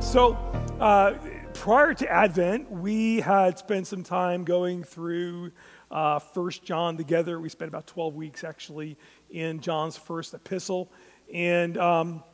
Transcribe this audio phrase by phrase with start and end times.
[0.00, 0.32] So,
[0.80, 1.14] uh,
[1.52, 5.52] prior to Advent, we had spent some time going through
[5.90, 7.38] uh, First John together.
[7.38, 8.96] We spent about 12 weeks actually
[9.30, 10.90] in John's first epistle.
[11.32, 12.24] And um,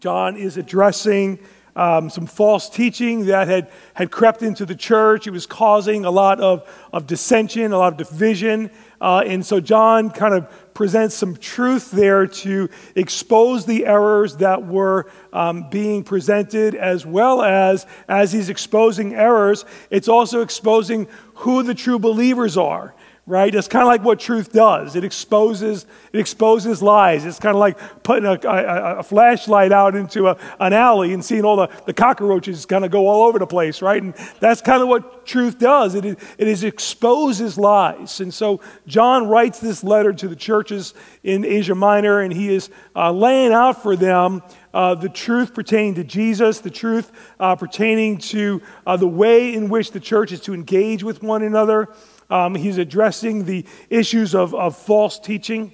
[0.00, 1.40] John is addressing
[1.76, 5.26] um, some false teaching that had, had crept into the church.
[5.26, 8.70] It was causing a lot of, of dissension, a lot of division.
[9.00, 14.66] Uh, and so John kind of presents some truth there to expose the errors that
[14.66, 21.62] were um, being presented, as well as, as he's exposing errors, it's also exposing who
[21.62, 22.94] the true believers are
[23.26, 23.54] right?
[23.54, 24.96] It's kind of like what truth does.
[24.96, 27.24] It exposes, it exposes lies.
[27.24, 31.24] It's kind of like putting a, a, a flashlight out into a, an alley and
[31.24, 34.02] seeing all the, the cockroaches kind of go all over the place, right?
[34.02, 35.94] And that's kind of what truth does.
[35.94, 38.20] It, it exposes lies.
[38.20, 42.68] And so John writes this letter to the churches in Asia Minor, and he is
[42.94, 44.42] uh, laying out for them
[44.74, 49.68] uh, the truth pertaining to Jesus, the truth uh, pertaining to uh, the way in
[49.70, 51.88] which the church is to engage with one another.
[52.34, 55.72] Um, he's addressing the issues of, of false teaching.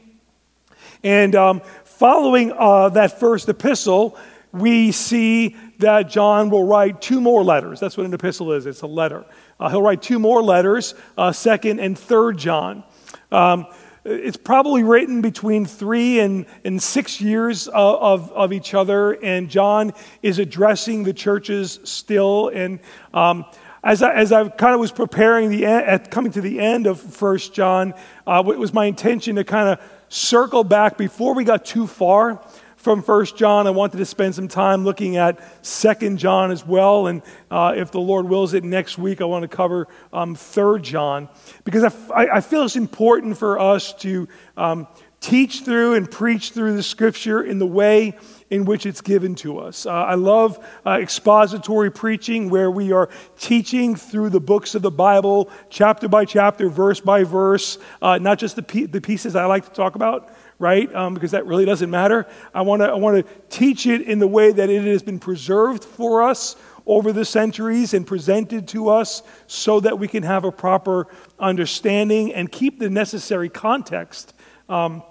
[1.03, 4.19] And um, following uh, that first epistle,
[4.53, 7.81] we see that John will write two more letters.
[7.81, 9.25] That's what an epistle is it's a letter.
[9.59, 12.85] Uh, he'll write two more letters, uh, second and third John.
[13.33, 13.67] Um,
[14.05, 19.49] it's probably written between three and, and six years of, of, of, each other, and
[19.49, 22.49] John is addressing the churches still.
[22.49, 22.81] And
[23.15, 23.47] um,
[23.83, 27.01] as I, as I kind of was preparing the at coming to the end of
[27.01, 27.95] First John,
[28.27, 32.43] uh, it was my intention to kind of circle back before we got too far
[32.77, 33.67] from First John.
[33.67, 37.91] I wanted to spend some time looking at Second John as well, and uh, if
[37.91, 41.29] the Lord wills it, next week I want to cover um, Third John
[41.65, 44.89] because I, I, feel it's important for us to um,
[45.21, 48.19] teach through and preach through the Scripture in the way
[48.51, 49.87] in which it's given to us.
[49.87, 53.09] Uh, I love uh, expository preaching where we are
[53.39, 58.39] teaching through the books of the Bible, chapter by chapter, verse by verse, uh, not
[58.39, 60.31] just the, pe- the pieces I like to talk about.
[60.59, 62.27] Right, um, because that really doesn't matter.
[62.53, 65.19] I want to I want to teach it in the way that it has been
[65.19, 66.55] preserved for us
[66.87, 71.07] over the centuries and presented to us so that we can have a proper
[71.39, 74.35] understanding and keep the necessary context
[74.69, 75.03] um,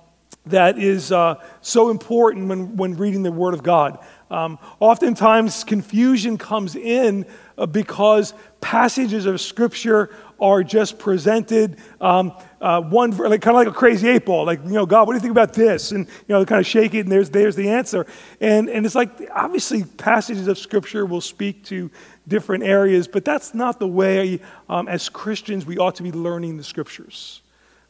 [0.45, 4.00] that is uh, so important when, when reading the Word of God.
[4.31, 7.25] Um, oftentimes, confusion comes in
[7.57, 12.31] uh, because passages of Scripture are just presented um,
[12.62, 14.45] uh, one like, kind of like a crazy eight ball.
[14.45, 15.91] Like, you know, God, what do you think about this?
[15.91, 18.06] And, you know, kind of shake it, and there's, there's the answer.
[18.39, 21.91] And, and it's like, obviously, passages of Scripture will speak to
[22.28, 24.39] different areas, but that's not the way,
[24.69, 27.41] um, as Christians, we ought to be learning the Scriptures.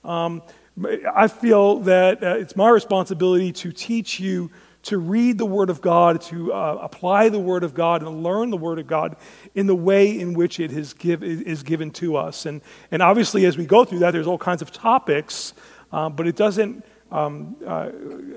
[0.04, 0.42] Um,
[1.16, 4.52] I feel that uh, it's my responsibility to teach you
[4.84, 8.50] to read the Word of God, to uh, apply the Word of God, and learn
[8.50, 9.18] the Word of God
[9.56, 12.46] in the way in which it is, give, is given to us.
[12.46, 15.54] And, and obviously, as we go through that, there's all kinds of topics,
[15.92, 17.90] uh, but it doesn't um, uh,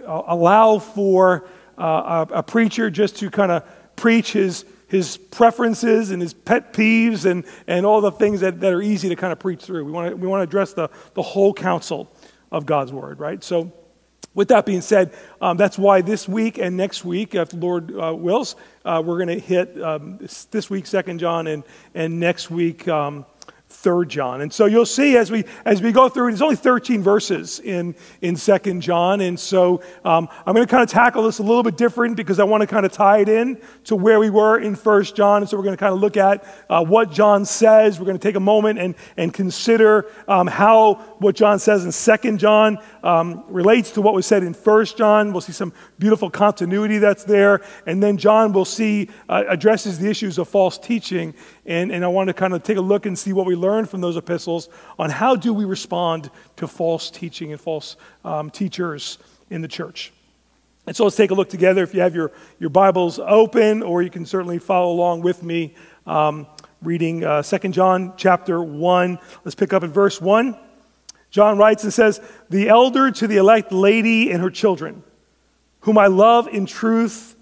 [0.07, 1.47] allow for
[1.79, 3.65] uh, a, a preacher just to kind of
[3.95, 8.73] preach his, his preferences and his pet peeves and, and all the things that, that
[8.73, 9.85] are easy to kind of preach through.
[9.85, 12.11] We want to we want to address the, the whole counsel
[12.53, 13.43] of God's word, right?
[13.43, 13.73] So,
[14.35, 17.93] with that being said, um, that's why this week and next week, if the Lord
[17.95, 20.19] uh, wills, uh, we're going to hit um,
[20.51, 21.65] this, week Second John and
[21.95, 23.27] and next week um,
[23.73, 24.43] Third John.
[24.43, 27.95] And so you'll see as we as we go through, there's only 13 verses in
[28.21, 31.63] in Second John, and so um, I'm going to kind of tackle this a little
[31.63, 34.59] bit different because I want to kind of tie it in to where we were
[34.59, 35.43] in First John.
[35.43, 37.99] And so we're going to kind of look at uh, what John says.
[37.99, 41.93] We're going to take a moment and and consider um, how what John says in
[41.93, 45.33] Second John um, relates to what was said in First John.
[45.33, 50.11] We'll see some beautiful continuity that's there, and then John will see uh, addresses the
[50.11, 53.17] issues of false teaching and, and I want to kind of take a look and
[53.17, 54.69] see what we learned from those epistles
[54.99, 59.19] on how do we respond to false teaching and false um, teachers
[59.51, 60.13] in the church.
[60.87, 61.85] And so let's take a look together.
[61.85, 65.75] If you have your, your Bibles open, or you can certainly follow along with me
[66.05, 66.49] um,
[66.83, 69.19] reading uh, 2 John chapter 1.
[69.45, 70.59] Let's pick up at verse 1.
[71.31, 72.21] John writes and says,
[72.51, 75.05] The elder to the elect lady and her children,
[75.81, 77.37] whom I love in truth,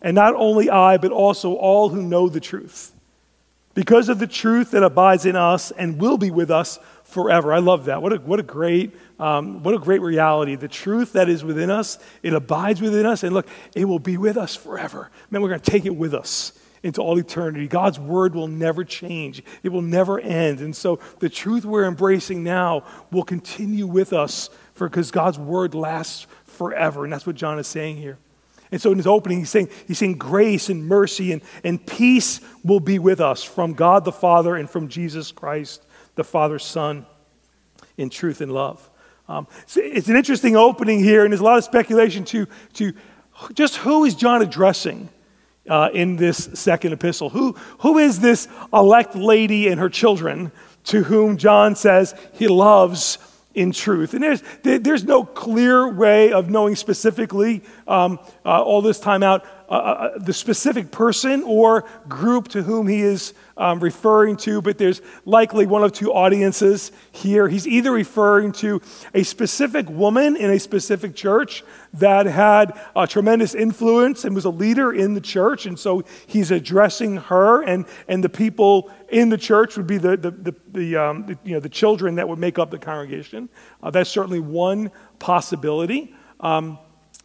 [0.00, 2.93] and not only I, but also all who know the truth
[3.74, 7.52] because of the truth that abides in us and will be with us forever.
[7.52, 8.00] I love that.
[8.00, 10.56] What a, what a great um, what a great reality.
[10.56, 14.16] The truth that is within us, it abides within us, and look, it will be
[14.16, 15.10] with us forever.
[15.30, 17.66] Man, we're going to take it with us into all eternity.
[17.66, 19.42] God's word will never change.
[19.62, 20.60] It will never end.
[20.60, 26.26] And so the truth we're embracing now will continue with us because God's word lasts
[26.44, 27.04] forever.
[27.04, 28.18] And that's what John is saying here.
[28.72, 32.40] And so in his opening, he's saying, he's saying grace and mercy and, and peace
[32.64, 35.84] will be with us from God the Father and from Jesus Christ,
[36.14, 37.06] the Father's Son,
[37.96, 38.90] in truth and love.
[39.28, 42.92] Um, so it's an interesting opening here, and there's a lot of speculation to, to
[43.54, 45.08] just who is John addressing
[45.68, 47.30] uh, in this second epistle?
[47.30, 50.52] Who, who is this elect lady and her children
[50.84, 53.18] to whom John says he loves
[53.54, 54.14] in truth.
[54.14, 59.44] And there's, there's no clear way of knowing specifically um, uh, all this time out
[59.66, 64.76] uh, uh, the specific person or group to whom he is um, referring to, but
[64.76, 67.48] there's likely one of two audiences here.
[67.48, 68.82] He's either referring to
[69.14, 71.64] a specific woman in a specific church
[71.94, 76.50] that had a tremendous influence and was a leader in the church, and so he's
[76.50, 80.96] addressing her, and, and the people in the church would be the, the, the, the,
[80.96, 83.48] um, the you know, the children that would make up the congregation.
[83.82, 86.14] Uh, that's certainly one possibility.
[86.40, 86.78] Um,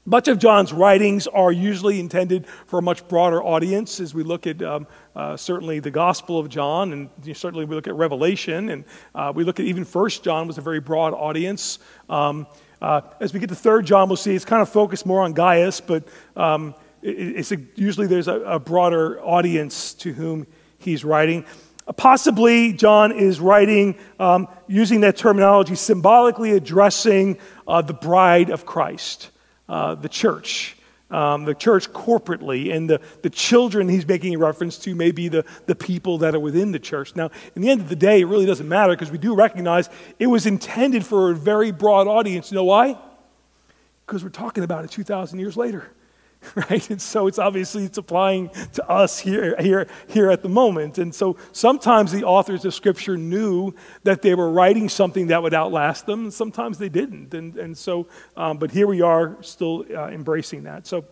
[0.06, 4.48] much of John's writings are usually intended for a much broader audience as we look
[4.48, 8.86] at um, uh, certainly the Gospel of John, and certainly we look at Revelation, and
[9.14, 11.80] uh, we look at even First John was a very broad audience.
[12.10, 12.48] Um,
[12.82, 15.34] uh, as we get to Third John, we'll see it's kind of focused more on
[15.34, 20.48] Gaius, but um, it, it's a, usually there's a, a, broader audience to whom
[20.78, 21.46] he's writing.
[21.98, 27.38] Possibly, John is writing um, using that terminology, symbolically addressing
[27.68, 29.32] uh, the bride of Christ.
[29.70, 30.76] Uh, the church,
[31.12, 35.28] um, the church corporately, and the, the children he's making a reference to may be
[35.28, 37.16] the, the people that are within the church.
[37.16, 39.88] Now, in the end of the day, it really doesn't matter because we do recognize
[40.18, 42.50] it was intended for a very broad audience.
[42.50, 42.98] You know why?
[44.08, 45.92] Because we're talking about it 2,000 years later.
[46.56, 46.90] right?
[46.90, 50.98] And so it's obviously it's applying to us here, here, here at the moment.
[50.98, 55.54] And so sometimes the authors of Scripture knew that they were writing something that would
[55.54, 57.34] outlast them, and sometimes they didn't.
[57.34, 58.08] And, and so,
[58.38, 60.88] um, but here we are still uh, embracing that.
[60.88, 61.06] So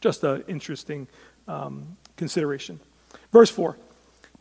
[0.00, 1.06] just an interesting
[1.46, 2.80] um, consideration.
[3.32, 3.76] Verse 4.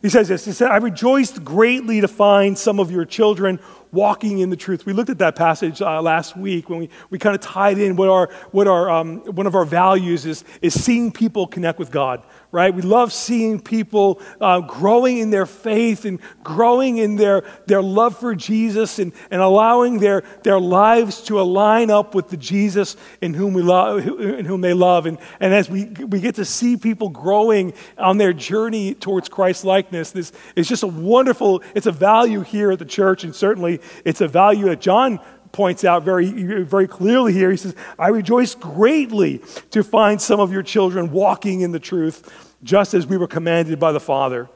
[0.01, 3.59] He says this He said, I rejoiced greatly to find some of your children
[3.91, 4.85] walking in the truth.
[4.85, 7.95] We looked at that passage uh, last week when we, we kind of tied in
[7.95, 11.91] what, our, what our, um, one of our values is, is seeing people connect with
[11.91, 12.73] God, right?
[12.73, 18.17] We love seeing people uh, growing in their faith and growing in their, their love
[18.17, 23.33] for Jesus and, and allowing their, their lives to align up with the Jesus in
[23.33, 25.05] whom, we love, in whom they love.
[25.05, 29.65] And, and as we, we get to see people growing on their journey towards Christ
[29.65, 33.81] likeness, this is just a wonderful, it's a value here at the church and certainly
[34.05, 35.19] it's a value that John
[35.57, 36.30] points out very,
[36.63, 37.50] very clearly here.
[37.50, 42.56] He says, I rejoice greatly to find some of your children walking in the truth,
[42.63, 44.48] just as we were commanded by the Father.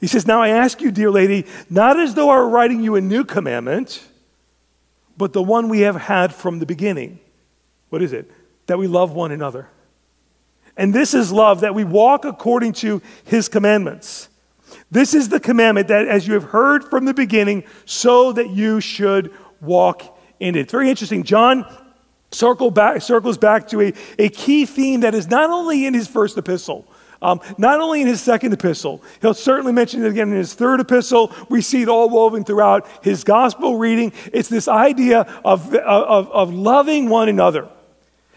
[0.00, 2.96] He says, Now I ask you, dear lady, not as though I were writing you
[2.96, 4.08] a new commandment,
[5.18, 7.20] but the one we have had from the beginning.
[7.90, 8.30] What is it?
[8.68, 9.68] That we love one another.
[10.78, 14.30] And this is love, that we walk according to his commandments.
[14.90, 18.80] This is the commandment that, as you have heard from the beginning, so that you
[18.80, 20.60] should walk in it.
[20.60, 21.22] It's very interesting.
[21.22, 21.66] John
[22.30, 26.08] circle back, circles back to a, a key theme that is not only in his
[26.08, 26.86] first epistle,
[27.22, 30.80] um, not only in his second epistle, he'll certainly mention it again in his third
[30.80, 31.32] epistle.
[31.48, 34.12] We see it all woven throughout his gospel reading.
[34.32, 37.68] It's this idea of, of, of loving one another.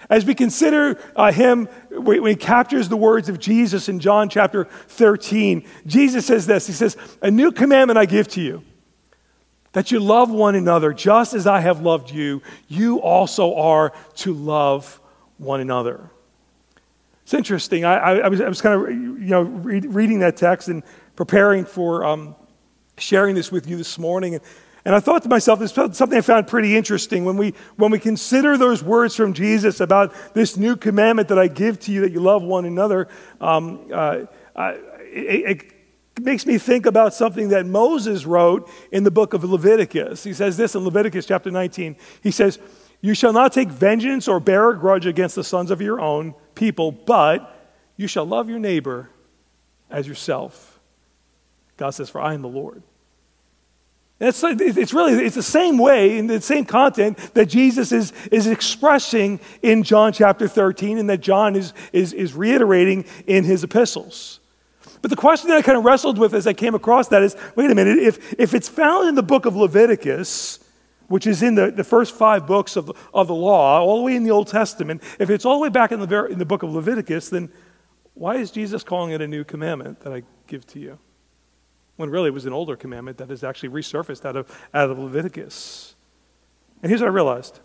[0.09, 4.63] As we consider uh, him, when he captures the words of Jesus in John chapter
[4.63, 8.63] 13, Jesus says this He says, A new commandment I give to you,
[9.73, 12.41] that you love one another just as I have loved you.
[12.67, 14.99] You also are to love
[15.38, 16.09] one another.
[17.23, 17.85] It's interesting.
[17.85, 20.83] I, I, I was, I was kind of you know, read, reading that text and
[21.15, 22.35] preparing for um,
[22.97, 24.35] sharing this with you this morning.
[24.35, 24.43] And
[24.85, 27.25] and I thought to myself, this is something I found pretty interesting.
[27.25, 31.47] When we, when we consider those words from Jesus about this new commandment that I
[31.47, 33.07] give to you, that you love one another,
[33.41, 35.78] um, uh, it, it
[36.23, 40.23] makes me think about something that Moses wrote in the book of Leviticus.
[40.23, 41.95] He says this in Leviticus chapter 19.
[42.21, 42.59] He says,
[43.01, 46.35] You shall not take vengeance or bear a grudge against the sons of your own
[46.55, 47.55] people, but
[47.97, 49.09] you shall love your neighbor
[49.89, 50.79] as yourself.
[51.77, 52.83] God says, For I am the Lord.
[54.19, 58.47] It's, it's really it's the same way in the same content that Jesus is, is
[58.47, 64.38] expressing in John chapter 13 and that John is, is, is reiterating in his epistles.
[65.01, 67.35] But the question that I kind of wrestled with as I came across that is
[67.55, 70.59] wait a minute, if, if it's found in the book of Leviticus,
[71.07, 74.15] which is in the, the first five books of, of the law, all the way
[74.15, 76.63] in the Old Testament, if it's all the way back in the, in the book
[76.63, 77.51] of Leviticus, then
[78.13, 80.99] why is Jesus calling it a new commandment that I give to you?
[81.99, 84.97] when really it was an older commandment that is actually resurfaced out of, out of
[84.97, 85.95] Leviticus.
[86.81, 87.59] And here's what I realized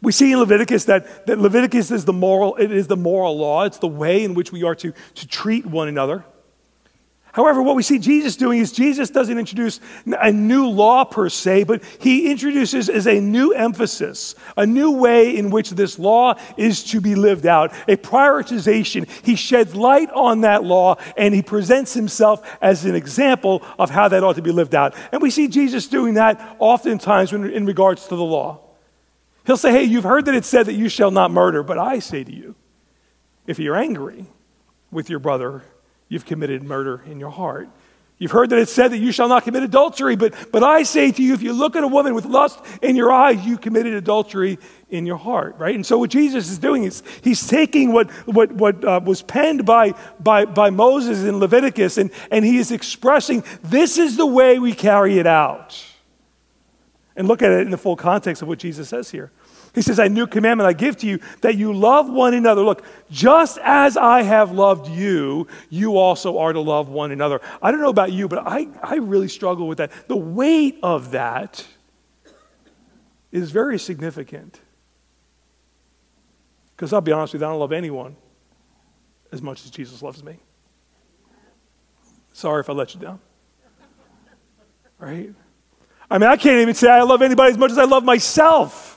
[0.00, 3.64] We see in Leviticus that, that Leviticus is the moral, it is the moral law.
[3.64, 6.24] It's the way in which we are to, to treat one another.
[7.32, 11.64] However, what we see Jesus doing is Jesus doesn't introduce a new law per se,
[11.64, 16.84] but he introduces as a new emphasis, a new way in which this law is
[16.84, 19.08] to be lived out, a prioritization.
[19.24, 24.08] He sheds light on that law and he presents himself as an example of how
[24.08, 24.94] that ought to be lived out.
[25.10, 28.60] And we see Jesus doing that oftentimes in regards to the law.
[29.46, 31.98] He'll say, Hey, you've heard that it said that you shall not murder, but I
[31.98, 32.56] say to you,
[33.46, 34.26] if you're angry
[34.90, 35.62] with your brother,
[36.12, 37.70] you've committed murder in your heart.
[38.18, 41.10] You've heard that it said that you shall not commit adultery, but, but I say
[41.10, 43.94] to you, if you look at a woman with lust in your eyes, you committed
[43.94, 44.58] adultery
[44.90, 45.74] in your heart, right?
[45.74, 49.64] And so what Jesus is doing is he's taking what, what, what uh, was penned
[49.64, 54.58] by, by, by Moses in Leviticus and, and he is expressing this is the way
[54.58, 55.82] we carry it out.
[57.16, 59.32] And look at it in the full context of what Jesus says here.
[59.74, 62.62] He says, A new commandment I give to you that you love one another.
[62.62, 67.40] Look, just as I have loved you, you also are to love one another.
[67.60, 69.90] I don't know about you, but I, I really struggle with that.
[70.08, 71.66] The weight of that
[73.30, 74.60] is very significant.
[76.76, 78.16] Because I'll be honest with you, I don't love anyone
[79.30, 80.38] as much as Jesus loves me.
[82.34, 83.20] Sorry if I let you down.
[84.98, 85.32] Right?
[86.10, 88.91] I mean, I can't even say I love anybody as much as I love myself.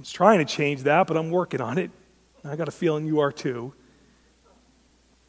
[0.00, 1.90] I was trying to change that, but I'm working on it.
[2.42, 3.74] I got a feeling you are too.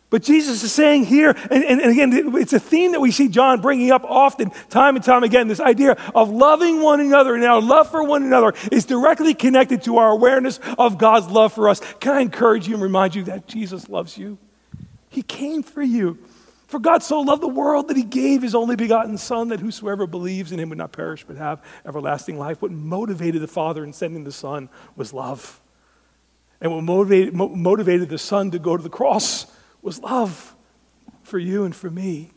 [0.09, 3.27] But Jesus is saying here, and, and, and, again, it's a theme that we see
[3.27, 7.43] John bringing up often, time and time again, this idea of loving one another and
[7.43, 11.67] our love for one another is directly connected to our awareness of God's love for
[11.67, 11.81] us.
[11.99, 14.37] Can I encourage you and remind you that Jesus loves you?
[15.09, 16.17] He came for you.
[16.71, 20.07] For God so loved the world that he gave his only begotten Son, that whosoever
[20.07, 22.61] believes in him would not perish but have everlasting life.
[22.61, 25.59] What motivated the Father in sending the Son was love.
[26.61, 29.47] And what motivated, motivated the Son to go to the cross
[29.81, 30.55] was love
[31.23, 32.31] for you and for me.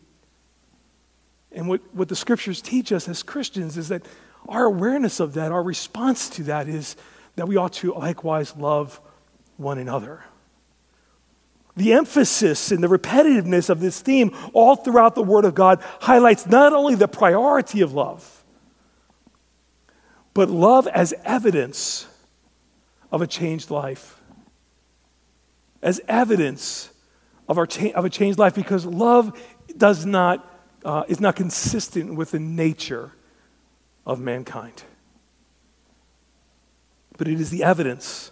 [1.52, 4.02] And what, what the scriptures teach us as Christians is that
[4.48, 6.96] our awareness of that, our response to that, is
[7.36, 9.00] that we ought to likewise love
[9.58, 10.24] one another.
[11.76, 16.46] The emphasis and the repetitiveness of this theme all throughout the Word of God highlights
[16.46, 18.44] not only the priority of love,
[20.34, 22.06] but love as evidence
[23.10, 24.20] of a changed life.
[25.82, 26.90] As evidence
[27.48, 29.38] of, our cha- of a changed life, because love
[29.76, 30.48] does not,
[30.84, 33.12] uh, is not consistent with the nature
[34.06, 34.84] of mankind.
[37.16, 38.30] But it is the evidence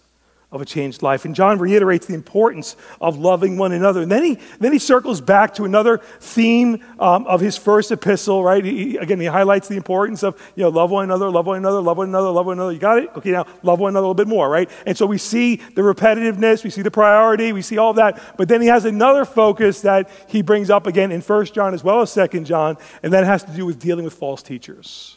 [0.52, 1.24] of a changed life.
[1.24, 4.02] And John reiterates the importance of loving one another.
[4.02, 8.44] And then he, then he circles back to another theme um, of his first epistle,
[8.44, 8.62] right?
[8.62, 11.80] He, again, he highlights the importance of, you know, love one another, love one another,
[11.80, 12.72] love one another, love one another.
[12.72, 13.10] You got it?
[13.16, 14.70] Okay, now love one another a little bit more, right?
[14.86, 18.36] And so we see the repetitiveness, we see the priority, we see all that.
[18.36, 21.82] But then he has another focus that he brings up again in 1 John as
[21.82, 25.16] well as 2 John, and that has to do with dealing with false teachers.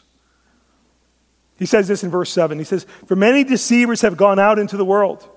[1.58, 2.58] He says this in verse 7.
[2.58, 5.28] He says, For many deceivers have gone out into the world,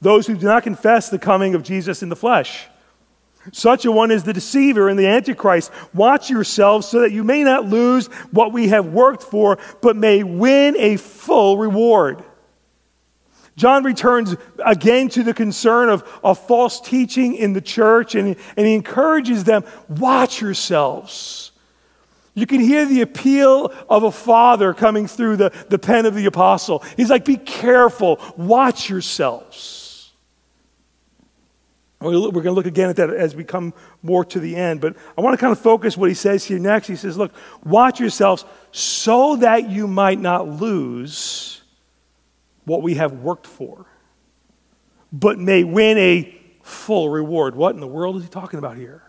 [0.00, 2.66] those who do not confess the coming of Jesus in the flesh.
[3.52, 5.70] Such a one is the deceiver and the antichrist.
[5.94, 10.22] Watch yourselves so that you may not lose what we have worked for, but may
[10.22, 12.24] win a full reward.
[13.56, 18.66] John returns again to the concern of, of false teaching in the church, and, and
[18.66, 21.52] he encourages them watch yourselves.
[22.36, 26.26] You can hear the appeal of a father coming through the, the pen of the
[26.26, 26.84] apostle.
[26.94, 30.12] He's like, Be careful, watch yourselves.
[31.98, 34.96] We're going to look again at that as we come more to the end, but
[35.16, 36.88] I want to kind of focus what he says here next.
[36.88, 37.32] He says, Look,
[37.64, 41.62] watch yourselves so that you might not lose
[42.66, 43.86] what we have worked for,
[45.10, 47.56] but may win a full reward.
[47.56, 49.05] What in the world is he talking about here?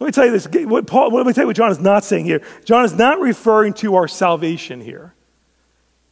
[0.00, 0.46] Let me tell you this.
[0.66, 2.42] What Paul, let me tell you what John is not saying here.
[2.64, 5.14] John is not referring to our salvation here.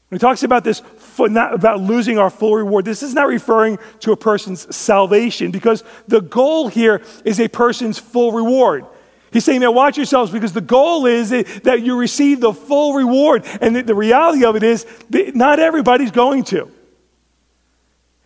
[0.08, 0.82] When he talks about this,
[1.18, 5.82] not about losing our full reward, this is not referring to a person's salvation because
[6.06, 8.86] the goal here is a person's full reward.
[9.32, 13.44] He's saying, now watch yourselves because the goal is that you receive the full reward.
[13.60, 16.70] And the reality of it is, not everybody's going to.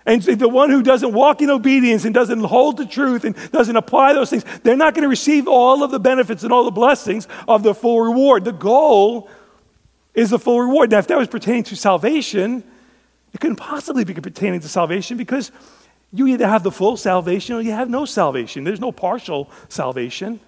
[0.06, 3.76] And the one who doesn't walk in obedience and doesn't hold the truth and doesn't
[3.76, 6.70] apply those things, they're not going to receive all of the benefits and all the
[6.70, 8.44] blessings of the full reward.
[8.44, 9.28] The goal
[10.14, 10.90] is the full reward.
[10.90, 12.64] Now, if that was pertaining to salvation,
[13.32, 15.52] it couldn't possibly be pertaining to salvation because
[16.12, 18.64] you either have the full salvation or you have no salvation.
[18.64, 20.40] There's no partial salvation,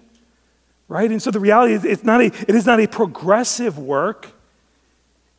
[0.87, 1.09] right?
[1.09, 4.31] And so the reality is, it's not a, it is not a progressive work.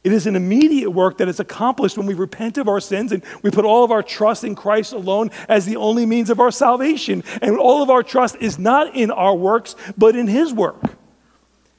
[0.05, 3.25] It is an immediate work that is accomplished when we repent of our sins and
[3.43, 6.51] we put all of our trust in Christ alone as the only means of our
[6.51, 7.25] salvation.
[7.41, 10.77] And all of our trust is not in our works, but in His work.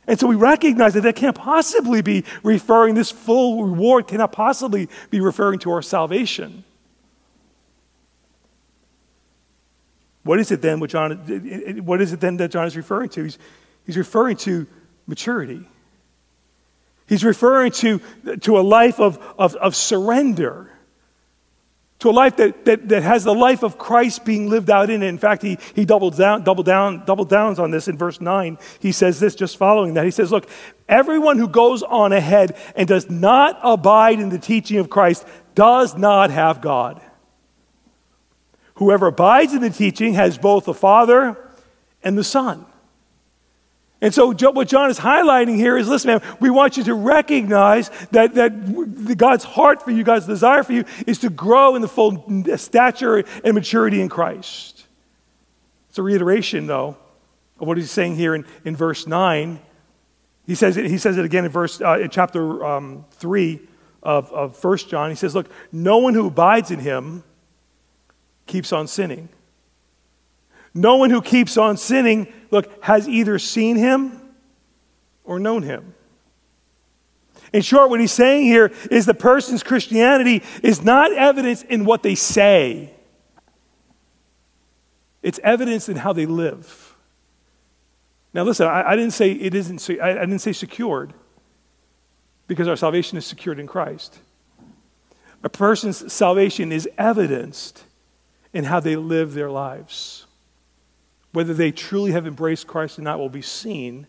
[0.08, 4.90] And so we recognize that that can't possibly be referring, this full reward cannot possibly
[5.12, 6.64] be referring to our salvation.
[10.24, 11.12] What is it then what John,
[11.86, 13.24] what is it then that John is referring to?
[13.24, 13.38] He's,
[13.86, 14.66] he's referring to
[15.06, 15.68] maturity.
[17.16, 18.02] He's referring to,
[18.42, 20.70] to a life of, of, of surrender,
[22.00, 25.02] to a life that, that, that has the life of Christ being lived out in
[25.02, 25.08] it.
[25.08, 28.58] In fact, he, he doubles down, double down, double downs on this in verse 9.
[28.82, 30.04] He says this just following that.
[30.04, 30.50] He says, Look,
[30.90, 35.96] everyone who goes on ahead and does not abide in the teaching of Christ does
[35.96, 37.02] not have God.
[38.74, 41.38] Whoever abides in the teaching has both the Father
[42.04, 42.66] and the Son.
[44.02, 47.90] And so, what John is highlighting here is listen, man, we want you to recognize
[48.12, 51.88] that, that God's heart for you, God's desire for you, is to grow in the
[51.88, 54.86] full stature and maturity in Christ.
[55.90, 56.98] It's a reiteration, though,
[57.60, 59.60] of what he's saying here in, in verse 9.
[60.46, 63.62] He says, it, he says it again in, verse, uh, in chapter um, 3
[64.04, 65.10] of, of 1 John.
[65.10, 67.24] He says, Look, no one who abides in him
[68.46, 69.30] keeps on sinning.
[70.78, 74.22] No one who keeps on sinning, look, has either seen him
[75.24, 75.94] or known him.
[77.54, 82.04] In short, what he's saying here is the person's Christianity is not evidence in what
[82.04, 82.92] they say,
[85.24, 86.96] it's evidence in how they live.
[88.34, 91.14] Now, listen, I, I didn't say it isn't, I, I didn't say secured
[92.48, 94.20] because our salvation is secured in Christ.
[95.42, 97.86] A person's salvation is evidenced
[98.54, 100.25] in how they live their lives
[101.36, 104.08] whether they truly have embraced Christ or not will be seen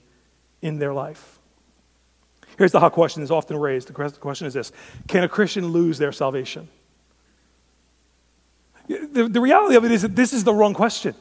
[0.62, 1.40] in their life.
[2.56, 3.88] Here's the hot question that's often raised.
[3.88, 4.70] The question is this
[5.08, 6.68] Can a Christian lose their salvation?
[8.88, 11.16] The, the reality of it is that this is the wrong question.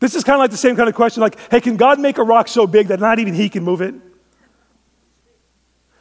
[0.00, 2.18] This is kind of like the same kind of question like, hey, can God make
[2.18, 3.94] a rock so big that not even He can move it?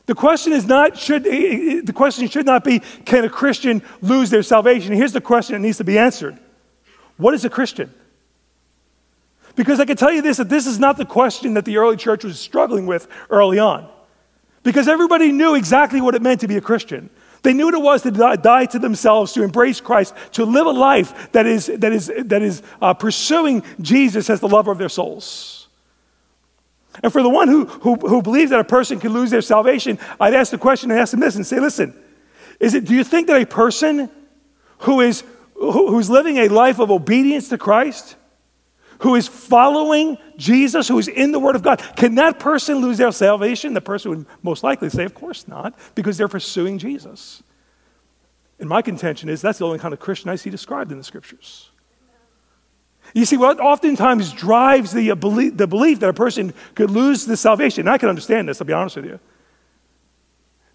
[0.08, 4.44] The question is not, should, the question should not be, can a Christian lose their
[4.44, 4.92] salvation?
[4.92, 6.38] Here's the question that needs to be answered
[7.16, 7.94] What is a Christian?
[9.56, 11.98] Because I can tell you this that this is not the question that the early
[11.98, 13.90] church was struggling with early on.
[14.64, 17.10] Because everybody knew exactly what it meant to be a Christian.
[17.44, 20.72] They knew what it was to die to themselves, to embrace Christ, to live a
[20.72, 24.90] life that is, that is, that is uh, pursuing Jesus as the lover of their
[24.90, 25.68] souls.
[27.02, 30.00] And for the one who, who, who believes that a person can lose their salvation,
[30.20, 31.94] I'd ask the question and ask them this and say, listen,
[32.60, 34.10] is it, do you think that a person
[34.80, 35.24] who is,
[35.56, 38.16] who, who's living a life of obedience to Christ,
[39.04, 42.98] who is following Jesus, who is in the Word of God, can that person lose
[42.98, 43.74] their salvation?
[43.74, 47.44] The person would most likely say, Of course not, because they're pursuing Jesus.
[48.60, 51.04] And my contention is that's the only kind of Christian I see described in the
[51.04, 51.70] Scriptures.
[53.14, 57.36] You see, what oftentimes drives the, belief, the belief that a person could lose the
[57.36, 59.20] salvation, and I can understand this, I'll be honest with you,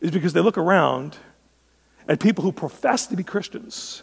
[0.03, 1.17] is because they look around
[2.07, 4.03] at people who profess to be Christians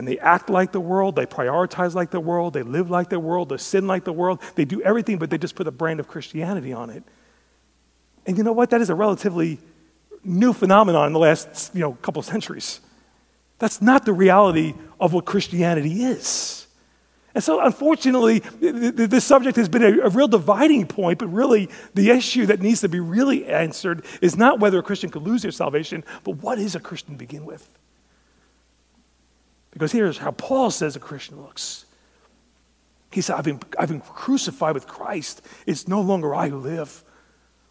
[0.00, 3.20] and they act like the world, they prioritize like the world, they live like the
[3.20, 6.00] world, they sin like the world, they do everything, but they just put a brand
[6.00, 7.04] of Christianity on it.
[8.24, 8.70] And you know what?
[8.70, 9.58] That is a relatively
[10.24, 12.80] new phenomenon in the last you know, couple of centuries.
[13.58, 16.66] That's not the reality of what Christianity is.
[17.34, 22.08] And so, unfortunately, this subject has been a, a, real dividing point, but really, the
[22.08, 25.52] issue that needs to be really answered is not whether a Christian could lose their
[25.52, 27.68] salvation, but what is a Christian to begin with?
[29.70, 31.84] Because here's how Paul says a Christian looks.
[33.12, 35.42] He said, I've been, I've been crucified with Christ.
[35.66, 37.04] It's no longer I who live,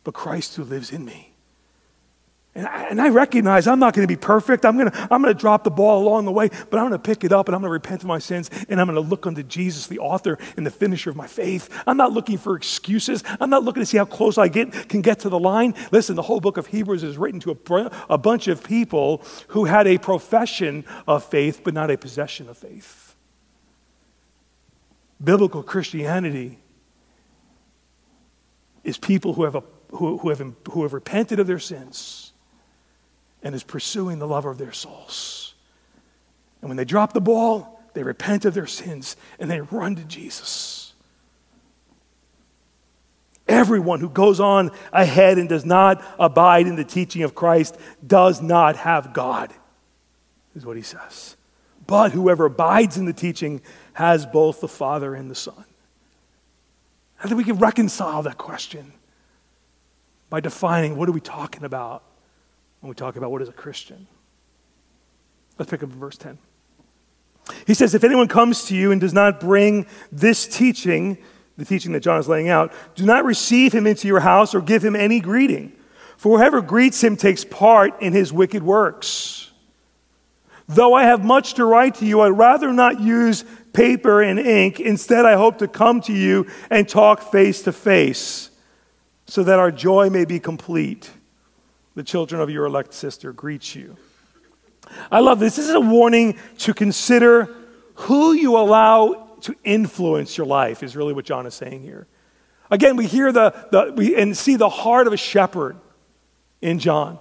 [0.03, 1.28] but Christ who lives in me.
[2.60, 4.65] And I, and I recognize I'm not going to be perfect.
[4.65, 6.91] I'm going to, I'm going to drop the ball along the way, but I'm going
[6.91, 9.02] to pick it up and I'm going to repent of my sins and I'm going
[9.02, 11.69] to look unto Jesus, the author and the finisher of my faith.
[11.88, 13.24] I'm not looking for excuses.
[13.39, 15.74] I'm not looking to see how close I get, can get to the line.
[15.93, 19.63] Listen, the whole book of Hebrews is written to a, a bunch of people who
[19.63, 23.15] had a profession of faith, but not a possession of faith.
[25.24, 26.60] Biblical Christianity
[28.84, 32.28] is people who have, a, who, who have, who have repented of their sins
[33.43, 35.54] and is pursuing the lover of their souls.
[36.62, 40.04] And when they drop the ball, they repent of their sins and they run to
[40.04, 40.93] Jesus.
[43.47, 48.41] Everyone who goes on ahead and does not abide in the teaching of Christ does
[48.41, 49.52] not have God,
[50.56, 51.36] is what he says.
[51.88, 53.62] But whoever abides in the teaching
[53.93, 55.65] has both the Father and the Son.
[57.23, 58.93] I think we can reconcile that question?
[60.30, 62.04] by defining what are we talking about
[62.81, 64.07] when we talk about what is a Christian.
[65.57, 66.37] Let's pick up verse 10.
[67.67, 71.17] He says, If anyone comes to you and does not bring this teaching,
[71.57, 74.61] the teaching that John is laying out, do not receive him into your house or
[74.61, 75.73] give him any greeting.
[76.17, 79.51] For whoever greets him takes part in his wicked works.
[80.67, 84.79] Though I have much to write to you, I'd rather not use paper and ink.
[84.79, 88.51] Instead, I hope to come to you and talk face to face
[89.25, 91.09] so that our joy may be complete.
[91.99, 93.97] The children of your elect sister greet you.
[95.12, 95.57] I love this.
[95.57, 97.53] This is a warning to consider
[97.95, 102.07] who you allow to influence your life, is really what John is saying here.
[102.71, 105.75] Again, we hear the, the we, and see the heart of a shepherd
[106.62, 107.19] in John,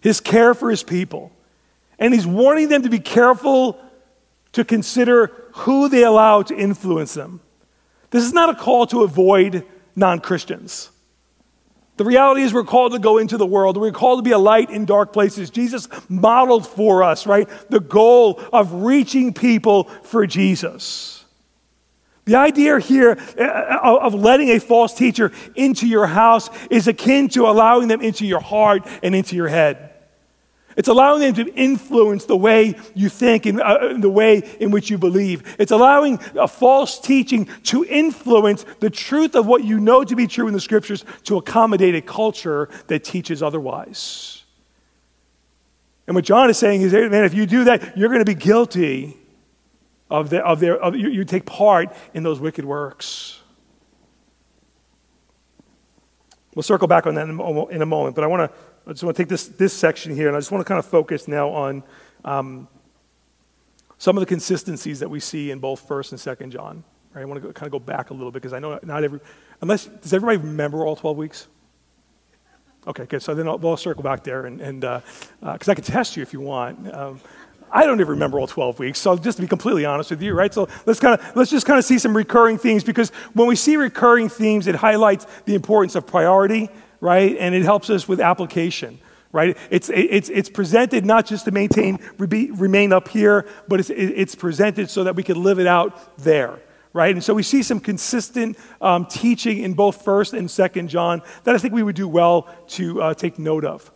[0.00, 1.30] his care for his people.
[1.98, 3.78] And he's warning them to be careful
[4.52, 5.26] to consider
[5.56, 7.40] who they allow to influence them.
[8.12, 10.90] This is not a call to avoid non Christians.
[11.96, 13.78] The reality is, we're called to go into the world.
[13.78, 15.48] We're called to be a light in dark places.
[15.48, 21.24] Jesus modeled for us, right, the goal of reaching people for Jesus.
[22.26, 27.46] The idea here uh, of letting a false teacher into your house is akin to
[27.46, 29.85] allowing them into your heart and into your head.
[30.76, 34.90] It's allowing them to influence the way you think and uh, the way in which
[34.90, 35.56] you believe.
[35.58, 40.26] It's allowing a false teaching to influence the truth of what you know to be
[40.26, 44.44] true in the scriptures to accommodate a culture that teaches otherwise.
[46.06, 48.34] And what John is saying is, man, if you do that, you're going to be
[48.34, 49.16] guilty
[50.10, 53.40] of, the, of their, of, you, you take part in those wicked works.
[56.54, 59.16] We'll circle back on that in a moment, but I want to I just want
[59.16, 61.48] to take this, this section here, and I just want to kind of focus now
[61.48, 61.82] on
[62.24, 62.68] um,
[63.98, 66.84] some of the consistencies that we see in both First and Second John.
[67.12, 67.22] Right?
[67.22, 69.02] I want to go, kind of go back a little bit because I know not
[69.02, 69.18] every,
[69.60, 71.48] unless does everybody remember all twelve weeks?
[72.86, 73.22] Okay, good.
[73.22, 75.02] So then I'll, we'll circle back there, and because
[75.42, 76.94] uh, uh, I can test you if you want.
[76.94, 77.20] Um,
[77.72, 79.00] I don't even remember all 12 weeks.
[79.00, 80.54] So just to be completely honest with you, right?
[80.54, 83.56] So let's kind of let's just kind of see some recurring themes because when we
[83.56, 87.36] see recurring themes, it highlights the importance of priority right?
[87.38, 88.98] And it helps us with application,
[89.32, 89.56] right?
[89.70, 94.90] It's, it's, it's presented not just to maintain, remain up here, but it's, it's presented
[94.90, 96.58] so that we can live it out there,
[96.92, 97.14] right?
[97.14, 101.54] And so we see some consistent um, teaching in both First and Second John that
[101.54, 103.90] I think we would do well to uh, take note of.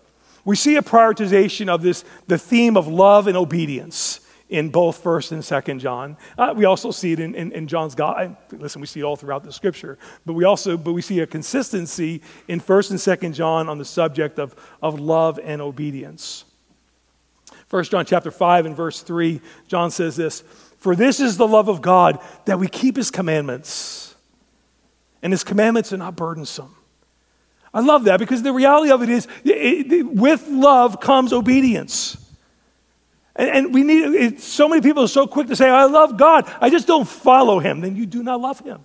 [0.44, 5.30] We see a prioritization of this, the theme of love and obedience in both First
[5.32, 6.16] and Second John.
[6.36, 8.36] Uh, we also see it in, in, in John's God.
[8.52, 11.26] Listen, we see it all throughout the Scripture, but we also but we see a
[11.26, 16.44] consistency in First and Second John on the subject of, of love and obedience.
[17.68, 20.42] First John chapter five and verse three, John says this:
[20.78, 24.16] "For this is the love of God that we keep His commandments,
[25.22, 26.74] and His commandments are not burdensome."
[27.72, 32.16] I love that because the reality of it is, it, it, with love comes obedience.
[33.36, 36.16] And, and we need, it, so many people are so quick to say, I love
[36.16, 37.80] God, I just don't follow him.
[37.80, 38.84] Then you do not love him.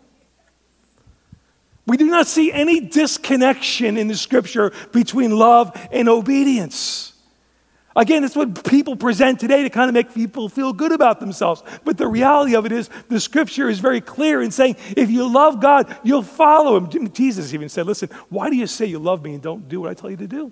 [1.88, 7.14] We do not see any disconnection in the scripture between love and obedience.
[7.96, 11.64] Again, it's what people present today to kind of make people feel good about themselves.
[11.86, 15.32] But the reality of it is, the scripture is very clear in saying, if you
[15.32, 17.12] love God, you'll follow him.
[17.14, 19.92] Jesus even said, Listen, why do you say you love me and don't do what
[19.92, 20.52] I tell you to do?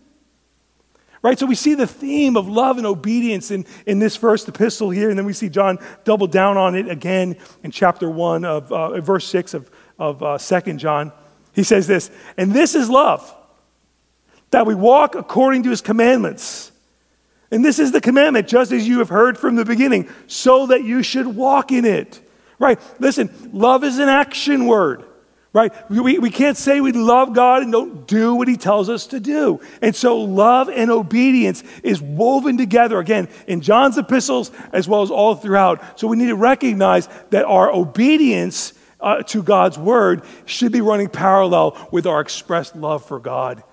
[1.24, 1.40] Right?
[1.40, 5.10] So we see the theme of love and obedience in, in this first epistle here,
[5.10, 9.00] and then we see John double down on it again in chapter 1 of uh,
[9.00, 11.14] verse 6 of, of uh, 2 John.
[11.54, 13.34] He says this, and this is love,
[14.52, 16.74] that we walk according to his commandments.
[17.52, 20.84] And this is the commandment, just as you have heard from the beginning, so that
[20.84, 22.20] you should walk in it.
[22.60, 22.82] Right?
[23.00, 25.06] Listen, love is an action word
[25.54, 25.72] right?
[25.89, 29.20] We, we can't say we love God and don't do what He tells us to
[29.20, 29.62] do.
[29.82, 35.12] And so, love and obedience is woven together again in John's epistles as well as
[35.12, 36.00] all throughout.
[36.00, 41.10] So, we need to recognize that our obedience uh, to God's word should be running
[41.10, 43.63] parallel with our expressed love for God.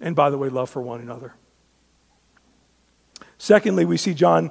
[0.00, 1.34] And by the way, love for one another.
[3.38, 4.50] Secondly, we see John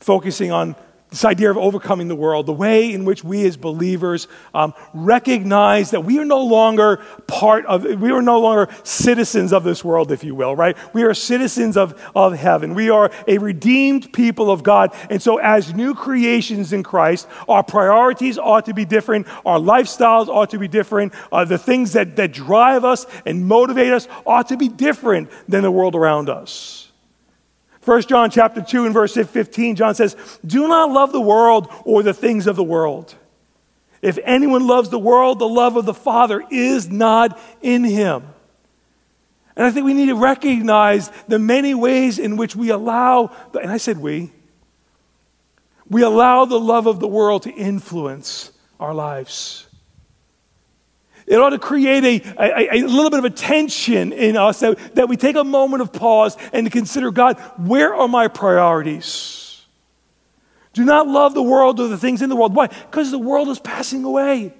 [0.00, 0.76] focusing on
[1.12, 5.90] this idea of overcoming the world, the way in which we as believers um, recognize
[5.90, 10.10] that we are no longer part of, we are no longer citizens of this world,
[10.10, 10.74] if you will, right?
[10.94, 12.72] We are citizens of, of heaven.
[12.74, 14.94] We are a redeemed people of God.
[15.10, 20.28] And so, as new creations in Christ, our priorities ought to be different, our lifestyles
[20.28, 24.48] ought to be different, uh, the things that, that drive us and motivate us ought
[24.48, 26.91] to be different than the world around us.
[27.84, 30.16] 1 John chapter 2 and verse 15, John says,
[30.46, 33.14] Do not love the world or the things of the world.
[34.00, 38.24] If anyone loves the world, the love of the Father is not in him.
[39.56, 43.70] And I think we need to recognize the many ways in which we allow, and
[43.70, 44.32] I said we,
[45.88, 49.66] we allow the love of the world to influence our lives.
[51.32, 54.96] It ought to create a, a, a, little bit of a tension in us that,
[54.96, 59.64] that we take a moment of pause and to consider God, where are my priorities?
[60.74, 62.54] Do not love the world or the things in the world.
[62.54, 62.66] Why?
[62.66, 64.52] Because the world is passing away.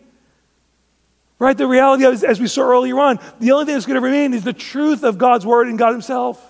[1.38, 1.58] Right?
[1.58, 4.32] The reality is, as we saw earlier on, the only thing that's going to remain
[4.32, 6.42] is the truth of God's word and God Himself.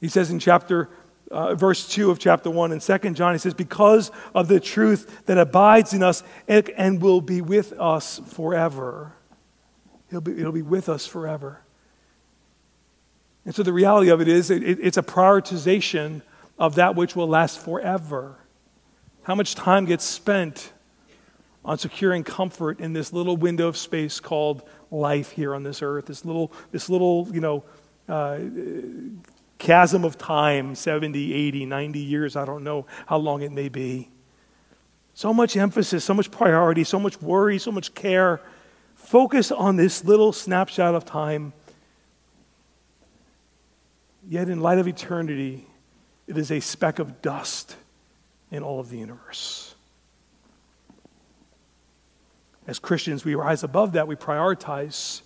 [0.00, 0.88] He says in chapter,
[1.30, 5.26] uh, verse 2 of chapter 1 and 2 John, he says, Because of the truth
[5.26, 9.12] that abides in us and, will be with us forever.
[10.08, 11.60] It'll be, it'll be with us forever.
[13.44, 16.22] And so the reality of it is, it, it's a prioritization
[16.58, 18.36] of that which will last forever.
[19.22, 20.72] How much time gets spent
[21.64, 26.06] on securing comfort in this little window of space called life here on this earth,
[26.06, 27.64] this little, this little you know,
[28.08, 28.38] uh,
[29.60, 34.10] chasm of time 70, 80, 90 years, I don't know how long it may be.
[35.14, 38.40] So much emphasis, so much priority, so much worry, so much care.
[38.94, 41.52] Focus on this little snapshot of time.
[44.28, 45.66] Yet, in light of eternity,
[46.26, 47.76] it is a speck of dust
[48.50, 49.74] in all of the universe.
[52.66, 54.06] As Christians, we rise above that.
[54.06, 55.22] We prioritize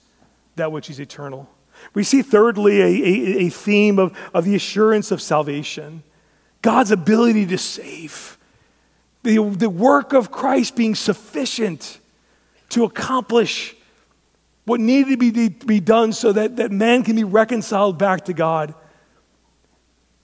[0.57, 1.49] that which is eternal.
[1.93, 6.03] We see, thirdly, a, a, a theme of, of the assurance of salvation
[6.63, 8.39] God's ability to save.
[9.23, 11.99] The, the work of Christ being sufficient
[12.71, 13.77] to accomplish
[14.65, 18.33] what needed to be, be done so that, that man can be reconciled back to
[18.33, 18.75] God.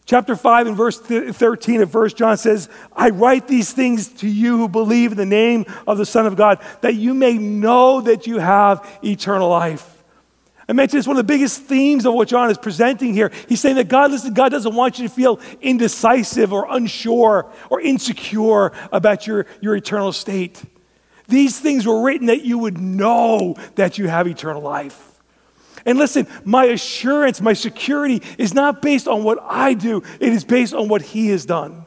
[0.06, 4.56] Chapter 5 and verse 13 of 1 John says, I write these things to you
[4.56, 8.26] who believe in the name of the Son of God, that you may know that
[8.26, 9.99] you have eternal life.
[10.70, 13.32] I mentioned it's one of the biggest themes of what John is presenting here.
[13.48, 17.80] He's saying that God, listen, God doesn't want you to feel indecisive or unsure or
[17.80, 20.62] insecure about your, your eternal state.
[21.26, 25.20] These things were written that you would know that you have eternal life.
[25.84, 30.44] And listen, my assurance, my security is not based on what I do, it is
[30.44, 31.84] based on what He has done.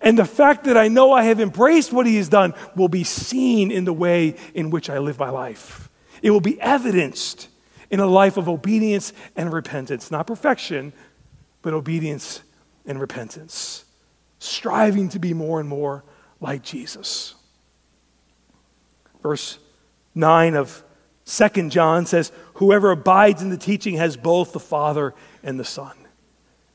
[0.00, 3.04] And the fact that I know I have embraced what He has done will be
[3.04, 5.83] seen in the way in which I live my life.
[6.24, 7.48] It will be evidenced
[7.90, 10.10] in a life of obedience and repentance.
[10.10, 10.94] Not perfection,
[11.60, 12.40] but obedience
[12.86, 13.84] and repentance.
[14.38, 16.02] Striving to be more and more
[16.40, 17.34] like Jesus.
[19.22, 19.58] Verse
[20.14, 20.82] 9 of
[21.24, 25.94] Second John says, Whoever abides in the teaching has both the Father and the Son.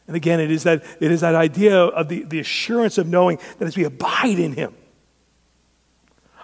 [0.06, 3.40] And again, it is that, it is that idea of the, the assurance of knowing
[3.58, 4.76] that as we abide in Him.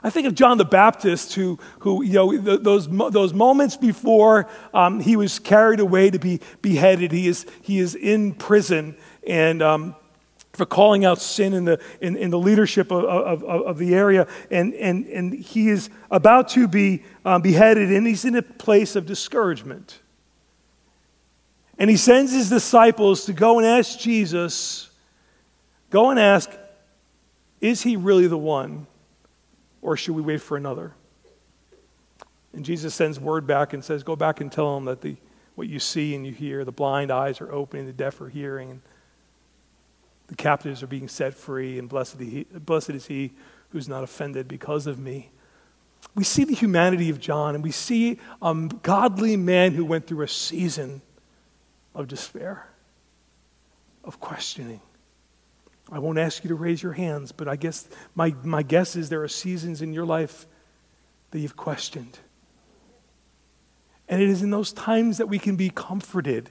[0.05, 4.99] I think of John the Baptist, who, who you know, those, those moments before um,
[4.99, 9.95] he was carried away to be beheaded, he is, he is in prison, and um,
[10.53, 14.27] for calling out sin in the, in, in the leadership of, of, of, the area.
[14.51, 18.95] And, and, and he is about to be um, beheaded, and he's in a place
[18.95, 20.01] of discouragement.
[21.79, 24.87] And he sends his disciples to go and ask Jesus,
[25.89, 26.47] go and ask,
[27.59, 28.85] is he really the one,
[29.85, 30.93] or should we wait for another?
[32.53, 35.15] And Jesus sends word back and says, Go back and tell them that the,
[35.55, 38.81] what you see and you hear, the blind eyes are opening, the deaf are hearing
[40.27, 43.31] the captives are being set free, and blessed, he, blessed is he
[43.69, 45.29] who's not offended because of me.
[46.15, 50.23] We see the humanity of John, and we see a godly man who went through
[50.23, 51.01] a season
[51.93, 52.67] of despair,
[54.03, 54.81] of questioning.
[55.91, 59.09] I won't ask you to raise your hands, but I guess my, my guess is
[59.09, 60.47] there are seasons in your life
[61.31, 62.19] that you've questioned.
[64.07, 66.49] And it is in those times that we can be comforted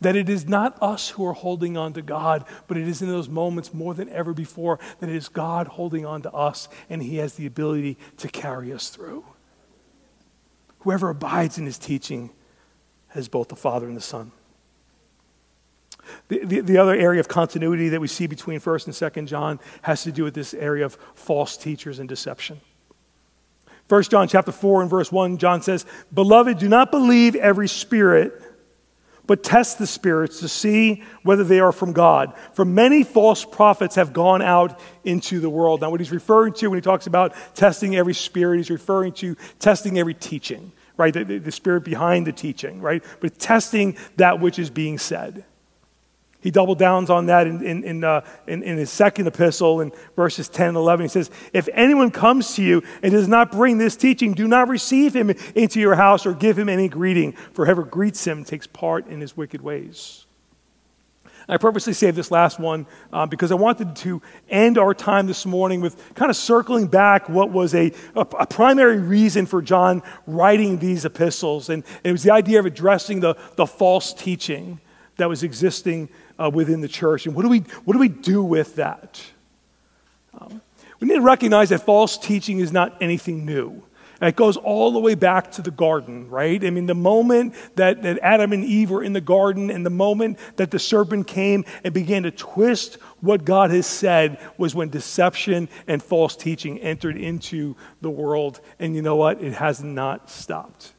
[0.00, 3.08] that it is not us who are holding on to God, but it is in
[3.08, 7.02] those moments more than ever before that it is God holding on to us, and
[7.02, 9.24] He has the ability to carry us through.
[10.80, 12.30] Whoever abides in His teaching
[13.08, 14.32] has both the Father and the Son.
[16.28, 19.60] The, the, the, other area of continuity that we see between 1st and 2nd John
[19.82, 22.60] has to do with this area of false teachers and deception.
[23.88, 28.40] 1 John chapter 4 and verse 1, John says, Beloved, do not believe every spirit
[29.26, 32.34] but test the spirits to see whether they are from God.
[32.52, 35.80] For many false prophets have gone out into the world.
[35.80, 39.36] Now, what he's referring to when he talks about testing every spirit, he's referring to
[39.58, 41.12] testing every teaching, right?
[41.12, 43.02] The, the, the spirit behind the teaching, right?
[43.20, 45.44] But testing that which is being said.
[46.44, 49.92] He double downs on that in, in, in, uh, in, in, his second epistle in
[50.14, 51.04] verses 10 and 11.
[51.04, 54.68] He says, If anyone comes to you and does not bring this teaching, do not
[54.68, 58.66] receive him into your house or give him any greeting, for whoever greets him takes
[58.66, 60.26] part in his wicked ways.
[61.48, 65.46] I purposely saved this last one uh, because I wanted to end our time this
[65.46, 70.02] morning with kind of circling back what was a, a, a primary reason for John
[70.26, 71.70] writing these epistles.
[71.70, 74.78] And, and, it was the idea of addressing the, the false teaching
[75.16, 77.26] that was existing uh, within the church.
[77.26, 79.22] And what do we, what do, we do with that?
[80.38, 80.60] Um,
[81.00, 83.82] we need to recognize that false teaching is not anything new.
[84.20, 86.64] And it goes all the way back to the garden, right?
[86.64, 89.90] I mean, the moment that, that Adam and Eve were in the garden and the
[89.90, 94.88] moment that the serpent came and began to twist what God has said was when
[94.88, 98.60] deception and false teaching entered into the world.
[98.78, 99.42] And you know what?
[99.42, 100.92] It has not stopped.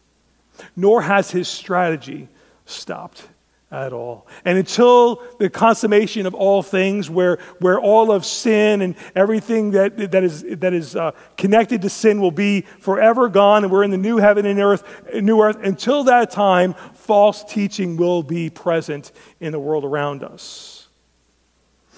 [0.76, 2.28] Nor has his strategy
[2.66, 3.28] stopped
[3.72, 4.28] at all.
[4.46, 10.12] And until the consummation of all things, where, where all of sin and everything that,
[10.12, 13.92] that is, that is uh, connected to sin will be forever gone, and we're in
[13.92, 19.12] the new heaven and earth, new earth, until that time, false teaching will be present
[19.40, 20.88] in the world around us.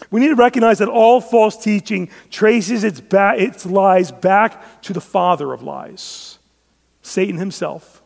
[0.10, 4.94] We need to recognize that all false teaching traces its, ba- its lies back to
[4.94, 6.40] the father of lies,
[7.02, 8.02] Satan himself.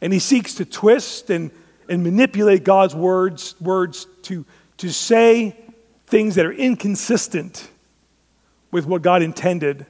[0.00, 1.50] And he seeks to twist and
[1.88, 4.44] and manipulate God's words, words to,
[4.78, 5.56] to say
[6.06, 7.68] things that are inconsistent
[8.70, 9.86] with what God intended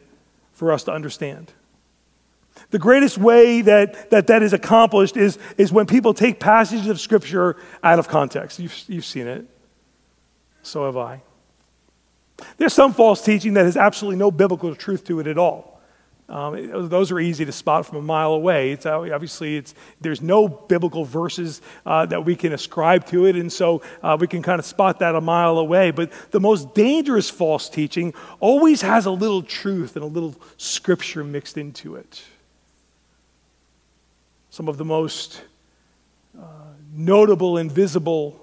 [0.53, 1.53] for us to understand.
[2.71, 7.01] The greatest way that that, that is accomplished is, is when people take passages of
[7.01, 8.59] Scripture out of context.
[8.59, 9.47] You've, you've seen it.
[10.63, 11.23] So have I.
[12.57, 15.78] There's some false teaching that has absolutely no biblical truth to it at all.
[16.29, 18.73] Um, those are easy to spot from a mile away.
[18.73, 23.51] It's obviously it's, there's no biblical verses uh, that we can ascribe to it, and
[23.51, 25.91] so uh, we can kind of spot that a mile away.
[25.91, 31.25] But the most dangerous false teaching always has a little truth and a little scripture
[31.25, 32.23] mixed into it.
[34.51, 35.43] Some of the most
[36.39, 36.43] uh,
[36.93, 38.39] notable and visible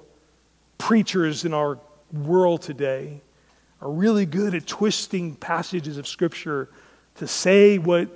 [0.80, 1.78] preachers in our
[2.12, 3.21] world today
[3.80, 6.69] are really good at twisting passages of scripture
[7.15, 8.10] to say what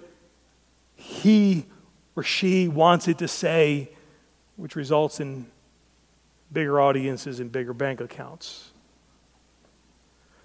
[0.96, 1.66] he
[2.16, 3.90] or she wants it to say,
[4.58, 5.46] which results in
[6.52, 8.72] bigger audiences and bigger bank accounts.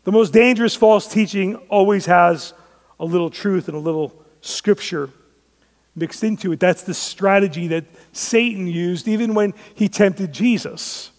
[0.05, 2.53] The most dangerous false teaching always has
[3.01, 5.11] a little truth and a little scripture
[5.97, 6.61] mixed into it.
[6.61, 11.11] That's the strategy that Satan used even when he tempted Jesus.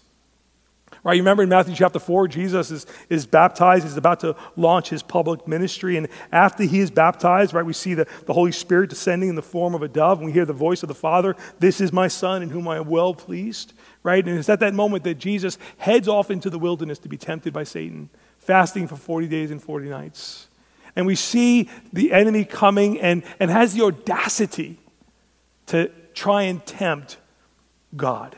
[1.05, 3.83] Right, you remember in Matthew chapter 4, Jesus is, is baptized.
[3.83, 5.97] He's about to launch his public ministry.
[5.97, 9.43] And after he is baptized, right, we see the, the Holy Spirit descending in the
[9.43, 10.17] form of a dove.
[10.17, 12.77] And we hear the voice of the Father, This is my Son in whom I
[12.77, 13.73] am well pleased.
[14.01, 14.27] Right?
[14.27, 17.53] And it's at that moment that Jesus heads off into the wilderness to be tempted
[17.53, 20.47] by Satan, fasting for 40 days and 40 nights.
[20.95, 24.79] And we see the enemy coming and, and has the audacity
[25.67, 27.17] to try and tempt
[27.95, 28.35] God.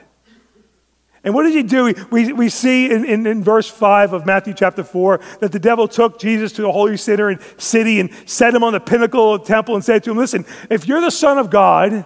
[1.24, 1.94] And what did he do?
[2.12, 5.88] We, we see in, in, in, verse 5 of Matthew chapter 4 that the devil
[5.88, 9.42] took Jesus to the holy city and, city and set him on the pinnacle of
[9.42, 12.06] the temple and said to him, Listen, if you're the Son of God,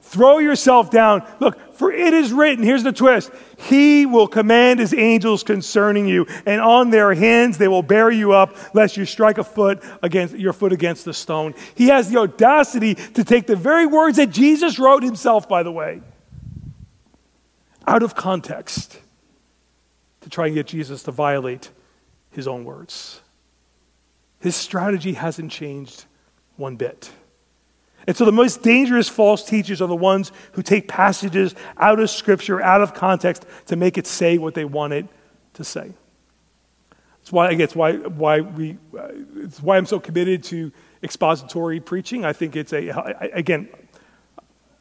[0.00, 1.22] throw yourself down.
[1.40, 6.26] Look, for it is written, here's the twist He will command His angels concerning you,
[6.46, 10.34] and on their hands they will bear you up, lest you strike a foot against
[10.36, 11.54] your foot against the stone.
[11.74, 15.72] He has the audacity to take the very words that Jesus wrote himself, by the
[15.72, 16.00] way
[17.88, 19.00] out of context
[20.20, 21.70] to try and get Jesus to violate
[22.30, 23.22] his own words.
[24.40, 26.04] His strategy hasn't changed
[26.56, 27.10] one bit.
[28.06, 32.10] And so the most dangerous false teachers are the ones who take passages out of
[32.10, 35.06] Scripture, out of context, to make it say what they want it
[35.54, 35.92] to say.
[37.20, 40.72] That's why, again, it's why, why, we, uh, it's why I'm so committed to
[41.02, 42.24] expository preaching.
[42.24, 42.88] I think it's a,
[43.32, 43.68] again,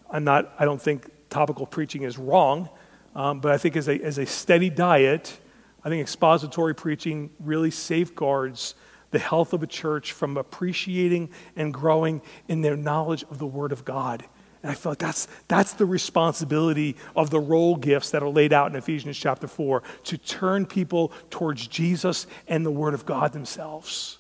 [0.10, 2.70] I'm not, I don't think topical preaching is wrong.
[3.18, 5.40] Um, but I think as a, as a steady diet,
[5.84, 8.76] I think expository preaching really safeguards
[9.10, 13.72] the health of a church from appreciating and growing in their knowledge of the Word
[13.72, 14.24] of God.
[14.62, 18.54] And I feel like that's, that's the responsibility of the role gifts that are laid
[18.54, 23.34] out in Ephesians chapter 4 to turn people towards Jesus and the Word of God
[23.34, 24.20] themselves.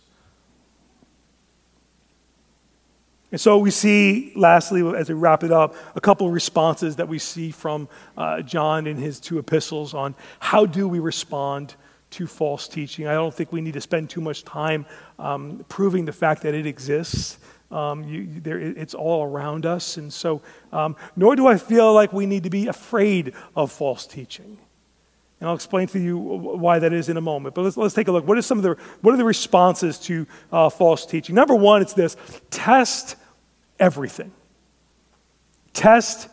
[3.31, 7.09] And so we see, lastly, as we wrap it up, a couple of responses that
[7.09, 11.75] we see from uh, John in his two epistles on how do we respond
[12.11, 13.05] to false teaching.
[13.05, 14.85] I don't think we need to spend too much time
[15.19, 17.37] um, proving the fact that it exists.
[17.69, 19.97] Um, you, there, it's all around us.
[19.97, 24.07] And so, um, nor do I feel like we need to be afraid of false
[24.07, 24.57] teaching.
[25.39, 27.53] And I'll explain to you why that is in a moment.
[27.53, 28.27] But let's, let's take a look.
[28.27, 31.35] What are some of the, what are the responses to uh, false teaching?
[31.35, 32.17] Number one, it's this
[32.49, 33.15] test
[33.79, 34.31] everything.
[35.73, 36.27] Test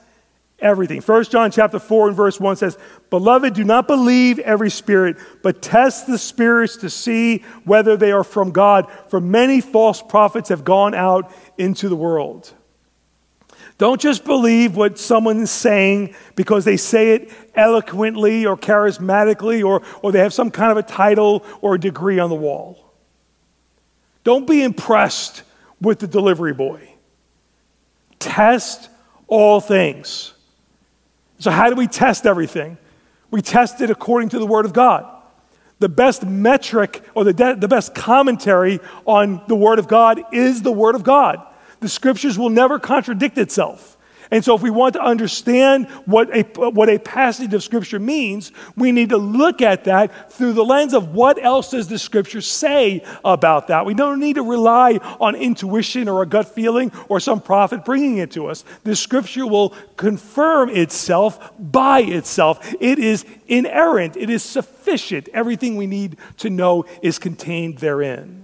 [0.59, 1.03] everything.
[1.03, 2.79] 1 John chapter 4 and verse 1 says,
[3.11, 8.25] Beloved, do not believe every spirit, but test the spirits to see whether they are
[8.25, 8.91] from God.
[9.09, 12.53] For many false prophets have gone out into the world.
[13.77, 19.83] Don't just believe what someone is saying because they say it eloquently or charismatically or,
[20.03, 22.93] or they have some kind of a title or a degree on the wall.
[24.25, 25.43] Don't be impressed
[25.81, 26.89] with the delivery boy.
[28.19, 28.89] Test
[29.27, 30.33] all things.
[31.39, 32.79] So, how do we test everything?
[33.31, 35.11] We test it according to the Word of God.
[35.81, 40.63] The best metric or the, de- the best commentary on the Word of God is
[40.63, 41.45] the Word of God.
[41.81, 43.94] The Scriptures will never contradict itself.
[44.31, 48.53] And so, if we want to understand what a, what a passage of Scripture means,
[48.77, 52.41] we need to look at that through the lens of what else does the Scripture
[52.41, 53.87] say about that.
[53.87, 58.19] We don't need to rely on intuition or a gut feeling or some prophet bringing
[58.19, 58.65] it to us.
[58.85, 62.75] The Scripture will confirm itself by itself.
[62.81, 65.29] It is inerrant, it is sufficient.
[65.33, 68.44] Everything we need to know is contained therein.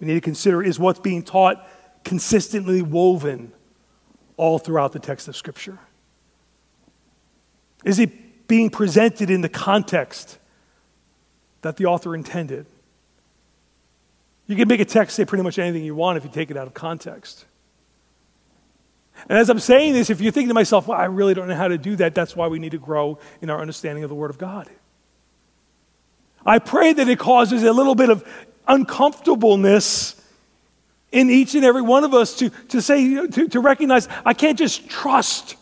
[0.00, 1.68] We need to consider is what's being taught
[2.04, 3.52] consistently woven
[4.36, 5.78] all throughout the text of Scripture?
[7.84, 10.38] Is it being presented in the context
[11.60, 12.66] that the author intended?
[14.46, 16.56] You can make a text say pretty much anything you want if you take it
[16.56, 17.44] out of context.
[19.28, 21.54] And as I'm saying this, if you're thinking to myself, well, I really don't know
[21.54, 24.14] how to do that, that's why we need to grow in our understanding of the
[24.14, 24.68] Word of God.
[26.44, 28.24] I pray that it causes a little bit of
[28.70, 30.14] uncomfortableness
[31.12, 34.56] in each and every one of us to, to say, to, to recognize, I can't
[34.56, 35.56] just trust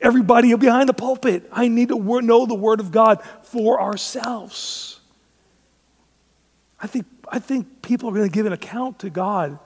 [0.00, 1.48] everybody behind the pulpit.
[1.52, 4.98] I need to know the Word of God for ourselves.
[6.80, 9.60] I think, I think people are going to give an account to God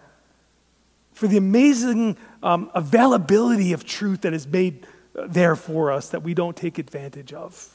[1.14, 6.34] for the amazing um, availability of truth that is made there for us that we
[6.34, 7.74] don't take advantage of.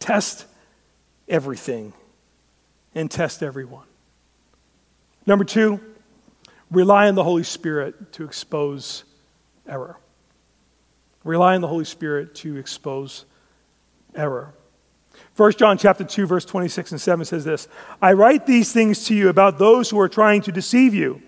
[0.00, 0.46] Test
[1.28, 1.92] everything
[2.94, 3.86] and test everyone.
[5.26, 5.80] Number two,
[6.70, 9.04] rely on the Holy Spirit to expose
[9.68, 9.96] error.
[11.24, 13.24] Rely on the Holy Spirit to expose
[14.14, 14.52] error.
[15.36, 17.68] 1 John chapter 2 verse 26 and 7 says this,
[18.00, 21.22] I write these things to you about those who are trying to deceive you.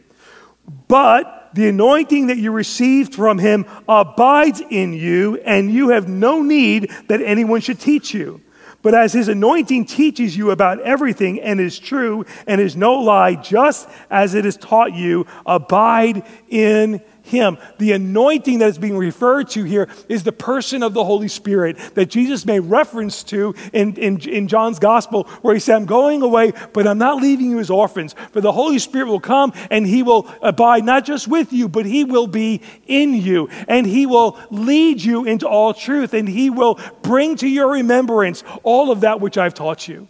[0.89, 6.43] But the anointing that you received from him abides in you and you have no
[6.43, 8.41] need that anyone should teach you.
[8.85, 13.35] But as his anointing teaches you about everything and is true and is no lie,
[13.35, 17.59] just as it is taught you, abide in him.
[17.79, 21.77] The anointing that is being referred to here is the person of the Holy Spirit
[21.95, 26.23] that Jesus made reference to in, in, in John's gospel, where he said, I'm going
[26.23, 28.15] away, but I'm not leaving you as orphans.
[28.33, 31.87] For the Holy Spirit will come and he will abide not just with you, but
[31.87, 33.49] he will be in you.
[33.69, 36.15] And he will lead you into all truth.
[36.15, 40.09] And he will bring to your remembrance all of that which I've taught you.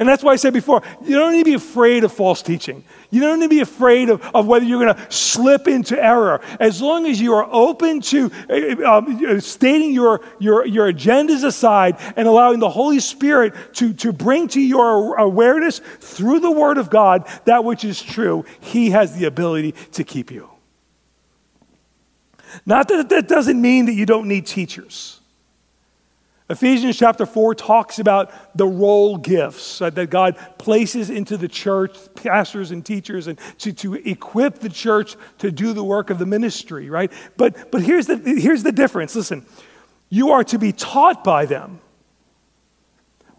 [0.00, 2.84] And that's why I said before, you don't need to be afraid of false teaching.
[3.10, 6.40] You don't need to be afraid of, of whether you're going to slip into error.
[6.58, 11.98] As long as you are open to uh, um, stating your, your, your agendas aside
[12.16, 16.88] and allowing the Holy Spirit to, to bring to your awareness through the Word of
[16.88, 20.48] God that which is true, He has the ability to keep you.
[22.64, 25.19] Not that that doesn't mean that you don't need teachers.
[26.50, 32.72] Ephesians chapter 4 talks about the role gifts that God places into the church, pastors
[32.72, 36.90] and teachers, and to, to equip the church to do the work of the ministry,
[36.90, 37.12] right?
[37.36, 39.14] But, but here's, the, here's the difference.
[39.14, 39.46] Listen,
[40.08, 41.80] you are to be taught by them,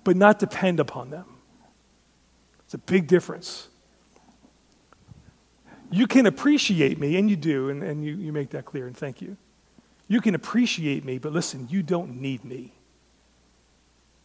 [0.05, 1.25] but not depend upon them.
[2.63, 3.67] It's a big difference.
[5.91, 8.95] You can appreciate me, and you do, and, and you, you make that clear, and
[8.95, 9.35] thank you.
[10.07, 12.71] You can appreciate me, but listen, you don't need me.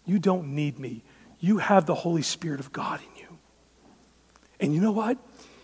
[0.07, 1.03] You don't need me.
[1.39, 3.39] You have the Holy Spirit of God in you.
[4.61, 5.19] And you know what?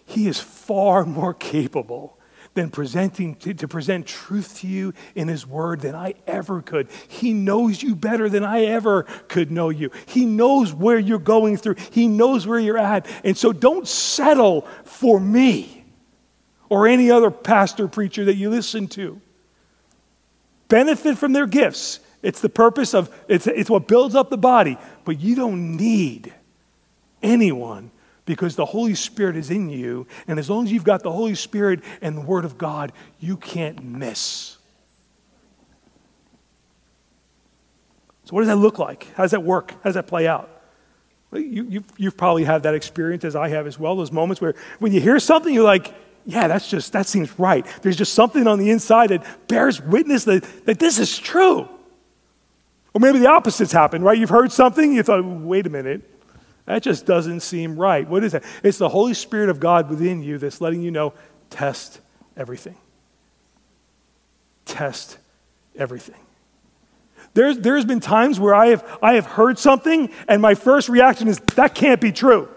[0.04, 2.18] He is far more capable
[2.54, 6.88] than presenting to, to, present truth to you in his word than I ever could.
[7.08, 9.90] He knows you better than I ever could know you.
[10.04, 11.76] He knows where you're going through.
[11.90, 13.06] He knows where you're at.
[13.24, 15.82] And so don't settle for me
[16.68, 19.18] or any other pastor preacher that you listen to.
[20.68, 22.00] Benefit from their gifts.
[22.22, 24.78] It's the purpose of, it's, it's what builds up the body.
[25.04, 26.32] But you don't need
[27.22, 27.90] anyone
[28.24, 30.06] because the Holy Spirit is in you.
[30.26, 33.36] And as long as you've got the Holy Spirit and the Word of God, you
[33.36, 34.56] can't miss.
[38.24, 39.08] So, what does that look like?
[39.14, 39.72] How does that work?
[39.72, 40.48] How does that play out?
[41.32, 44.54] You, you've, you've probably had that experience as I have as well, those moments where
[44.78, 45.92] when you hear something, you're like,
[46.24, 47.66] yeah, that's just, that seems right.
[47.80, 51.68] There's just something on the inside that bears witness that, that this is true.
[52.94, 54.18] Or maybe the opposite's happened, right?
[54.18, 56.02] You've heard something, you thought, wait a minute,
[56.66, 58.06] that just doesn't seem right.
[58.06, 58.44] What is that?
[58.62, 61.14] It's the Holy Spirit of God within you that's letting you know
[61.50, 62.00] test
[62.36, 62.76] everything.
[64.64, 65.18] Test
[65.76, 66.20] everything.
[67.34, 71.28] There's, there's been times where I have, I have heard something, and my first reaction
[71.28, 72.48] is, that can't be true.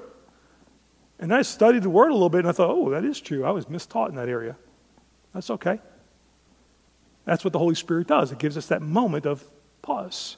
[1.18, 3.46] And I studied the word a little bit, and I thought, oh, that is true.
[3.46, 4.58] I was mistaught in that area.
[5.34, 5.80] That's okay.
[7.24, 8.34] That's what the Holy Spirit does.
[8.34, 9.44] It gives us that moment of
[9.86, 10.38] pause.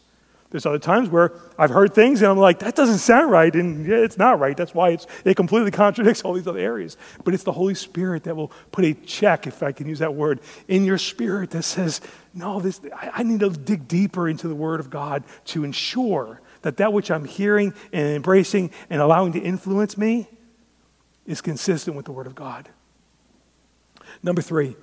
[0.49, 3.85] There's other times where I've heard things and I'm like, that doesn't sound right, and
[3.85, 4.55] yeah, it's not right.
[4.55, 6.95] That's why it's it completely contradicts all these other areas.
[7.25, 10.13] But it's the Holy Spirit that will put a check, if I can use that
[10.13, 10.39] word,
[10.69, 11.99] in your spirit that says,
[12.33, 16.39] no, this, I, I need to dig deeper into the Word of God to ensure
[16.61, 20.29] that that which I'm hearing and embracing and allowing to influence me
[21.25, 22.69] is consistent with the Word of God.
[24.23, 24.77] Number three,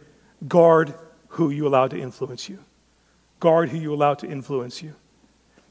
[0.46, 0.92] guard
[1.28, 2.58] who you allow to influence you.
[3.44, 4.94] Guard who you allow to influence you.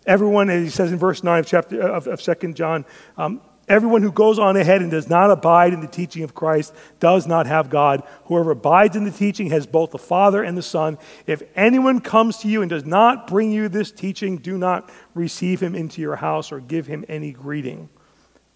[0.05, 2.85] Everyone, as he says in verse 9 of, chapter, of, of 2 John,
[3.17, 6.75] um, Everyone who goes on ahead and does not abide in the teaching of Christ
[6.99, 8.03] does not have God.
[8.25, 10.99] Whoever abides in the teaching has both the Father and the Son.
[11.25, 15.63] If anyone comes to you and does not bring you this teaching, do not receive
[15.63, 17.89] him into your house or give him any greeting.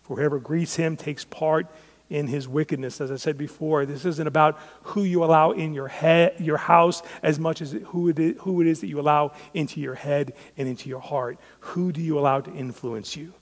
[0.03, 1.68] For whoever greets him takes part
[2.10, 3.01] in his wickedness.
[3.01, 7.03] As I said before, this isn't about who you allow in your head, your house,
[7.22, 10.34] as much as who it, is, who it is that you allow into your head
[10.58, 11.39] and into your heart.
[11.60, 13.34] Who do you allow to influence you?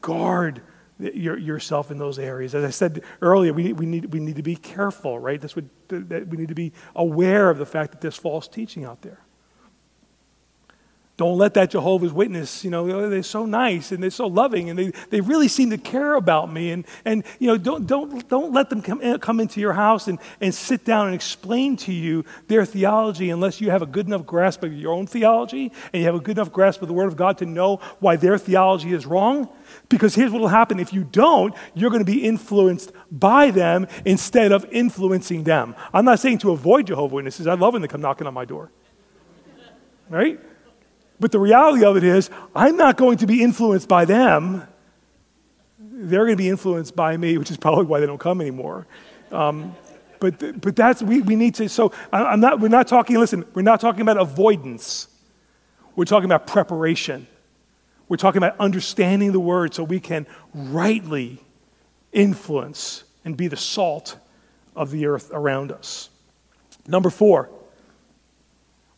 [0.00, 0.62] Guard
[0.98, 2.54] your, yourself in those areas.
[2.54, 5.40] As I said earlier, we, we, need, we need to be careful, right?
[5.40, 8.84] That's what, that we need to be aware of the fact that there's false teaching
[8.84, 9.20] out there.
[11.18, 14.70] Don't let that Jehovah's Witness, you know, oh, they're so nice and they're so loving
[14.70, 16.70] and they, they really seem to care about me.
[16.70, 20.06] And, and you know, don't, don't, don't let them come, in, come into your house
[20.06, 24.06] and, and sit down and explain to you their theology unless you have a good
[24.06, 26.94] enough grasp of your own theology and you have a good enough grasp of the
[26.94, 29.48] Word of God to know why their theology is wrong.
[29.88, 33.88] Because here's what will happen if you don't, you're going to be influenced by them
[34.04, 35.74] instead of influencing them.
[35.92, 37.48] I'm not saying to avoid Jehovah's Witnesses.
[37.48, 38.70] I love when they come knocking on my door.
[40.08, 40.40] Right?
[41.20, 44.66] But the reality of it is, I'm not going to be influenced by them.
[45.78, 48.86] They're going to be influenced by me, which is probably why they don't come anymore.
[49.32, 49.74] Um,
[50.20, 53.62] but, but that's, we, we need to, so I'm not, we're not talking, listen, we're
[53.62, 55.08] not talking about avoidance.
[55.96, 57.26] We're talking about preparation.
[58.08, 61.42] We're talking about understanding the word so we can rightly
[62.12, 64.16] influence and be the salt
[64.74, 66.10] of the earth around us.
[66.86, 67.50] Number four,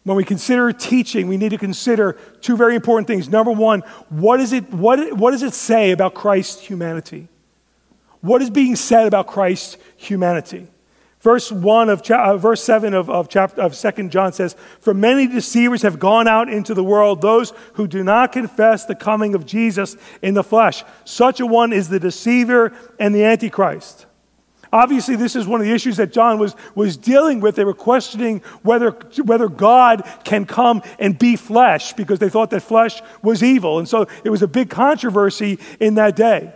[0.05, 3.29] when we consider teaching, we need to consider two very important things.
[3.29, 7.29] Number one, what, is it, what, what does it say about Christ's humanity?
[8.21, 10.69] What is being said about Christ's humanity?
[11.21, 15.27] Verse 1 of uh, verse 7 of, of, chapter, of 2 John says, For many
[15.27, 19.45] deceivers have gone out into the world, those who do not confess the coming of
[19.45, 20.83] Jesus in the flesh.
[21.05, 24.07] Such a one is the deceiver and the antichrist.
[24.73, 27.57] Obviously, this is one of the issues that John was, was dealing with.
[27.57, 28.93] They were questioning whether,
[29.25, 33.79] whether God can come and be flesh because they thought that flesh was evil.
[33.79, 36.53] And so it was a big controversy in that day.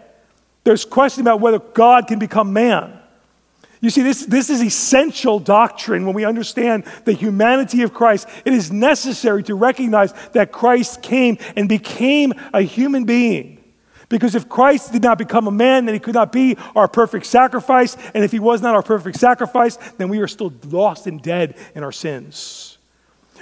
[0.63, 3.01] There's question about whether God can become man.
[3.81, 8.27] You see, this, this is essential doctrine when we understand the humanity of Christ.
[8.47, 13.54] It is necessary to recognize that Christ came and became a human being.
[14.15, 17.27] Because if Christ did not become a man, then he could not be our perfect
[17.27, 17.97] sacrifice.
[18.15, 21.59] And if he was not our perfect sacrifice, then we are still lost and dead
[21.75, 22.79] in our sins.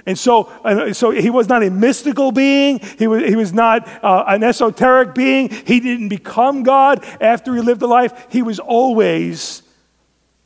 [0.06, 0.50] And so,
[0.94, 2.78] so he was not a mystical being.
[2.98, 5.50] He was, he was not uh, an esoteric being.
[5.50, 8.28] He didn't become God after he lived a life.
[8.30, 9.62] He was always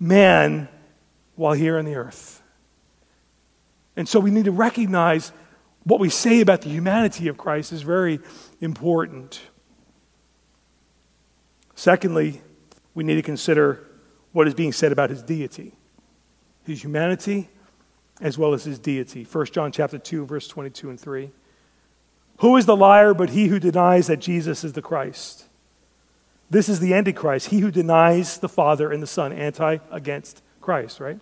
[0.01, 0.67] man
[1.37, 2.43] while here on the earth.
[3.95, 5.31] And so we need to recognize
[5.85, 8.19] what we say about the humanity of Christ is very
[8.61, 9.41] important.
[11.77, 12.41] Secondly,
[12.95, 13.87] we need to consider
[14.33, 15.75] what is being said about his deity,
[16.65, 17.49] his humanity,
[18.21, 19.25] as well as his deity.
[19.25, 21.31] 1 John chapter 2, verse 22 and 3.
[22.39, 25.45] Who is the liar but he who denies that Jesus is the Christ?
[26.49, 30.99] This is the Antichrist, he who denies the Father and the Son, anti against Christ,
[30.99, 31.19] right?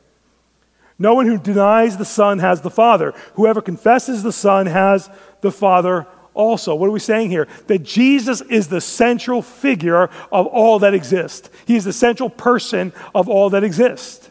[0.98, 3.12] No one who denies the Son has the Father.
[3.34, 6.74] Whoever confesses the Son has the Father also.
[6.74, 7.48] What are we saying here?
[7.68, 11.48] That Jesus is the central figure of all that exists.
[11.66, 14.30] He is the central person of all that exists.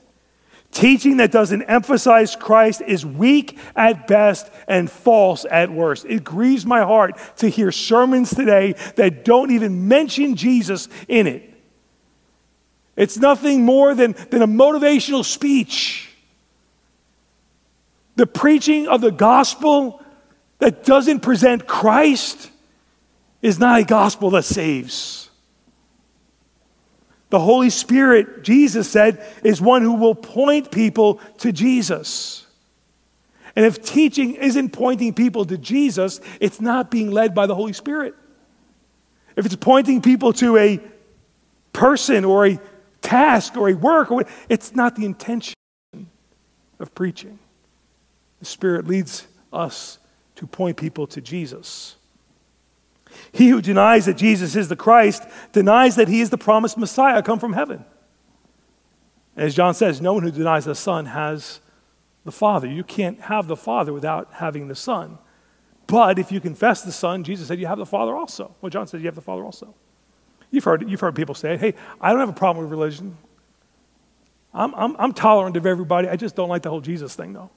[0.72, 6.06] Teaching that doesn't emphasize Christ is weak at best and false at worst.
[6.06, 11.54] It grieves my heart to hear sermons today that don't even mention Jesus in it.
[12.96, 16.10] It's nothing more than, than a motivational speech.
[18.16, 20.03] The preaching of the gospel
[20.64, 22.50] that doesn't present Christ
[23.42, 25.30] is not a gospel that saves.
[27.32, 32.48] The Holy Spirit, Jesus said, is one who will point people to Jesus.
[33.58, 37.74] And if teaching isn't pointing people to Jesus, it's not being led by the Holy
[37.74, 38.16] Spirit.
[39.36, 40.80] If it's pointing people to a
[41.74, 42.60] person or a
[43.02, 45.56] task or a work, or it's not the intention
[46.80, 47.38] of preaching.
[48.40, 50.00] The Spirit leads us
[50.44, 51.96] to point people to Jesus.
[53.32, 55.24] He who denies that Jesus is the Christ
[55.54, 57.86] denies that he is the promised Messiah come from heaven.
[59.38, 61.62] As John says, no one who denies the Son has
[62.26, 62.68] the Father.
[62.68, 65.18] You can't have the Father without having the Son.
[65.88, 68.54] But if you confess the Son, Jesus said you have the Father also.
[68.60, 69.74] Well, John says you have the Father also.
[70.52, 73.18] You've heard, you've heard people say, hey, I don't have a problem with religion.
[74.54, 76.10] I'm, I'm, I'm tolerant of everybody.
[76.10, 77.50] I just don't like the whole Jesus thing, though.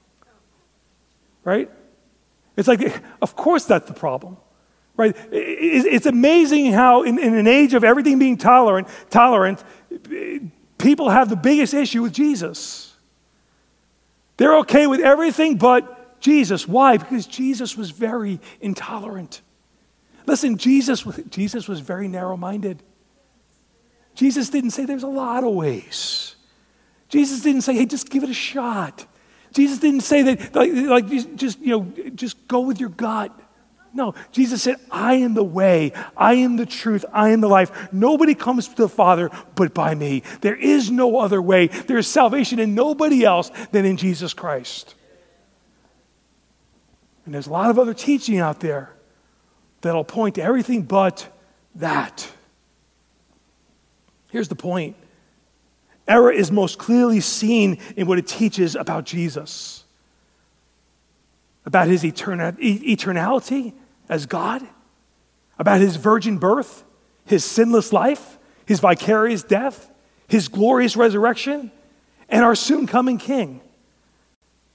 [1.43, 1.69] Right?
[2.57, 4.37] It's like, of course, that's the problem.
[4.97, 5.15] Right?
[5.31, 9.63] It's amazing how, in, in an age of everything being tolerant, tolerant,
[10.79, 12.95] people have the biggest issue with Jesus.
[14.37, 16.67] They're okay with everything but Jesus.
[16.67, 16.97] Why?
[16.97, 19.41] Because Jesus was very intolerant.
[20.25, 22.81] Listen, Jesus, Jesus was very narrow minded.
[24.15, 26.35] Jesus didn't say there's a lot of ways.
[27.07, 29.05] Jesus didn't say, hey, just give it a shot.
[29.53, 33.31] Jesus didn't say that, like, like just, you know, just go with your gut.
[33.93, 37.91] No, Jesus said, I am the way, I am the truth, I am the life.
[37.91, 40.23] Nobody comes to the Father but by me.
[40.41, 41.67] There is no other way.
[41.67, 44.93] There is salvation in nobody else than in Jesus Christ.
[47.25, 48.93] And there's a lot of other teaching out there
[49.81, 51.27] that'll point to everything but
[51.75, 52.29] that.
[54.29, 54.95] Here's the point
[56.07, 59.83] error is most clearly seen in what it teaches about Jesus,
[61.65, 63.73] about his eternality
[64.09, 64.65] as God,
[65.59, 66.83] about his virgin birth,
[67.25, 69.89] his sinless life, his vicarious death,
[70.27, 71.71] his glorious resurrection,
[72.29, 73.61] and our soon coming King.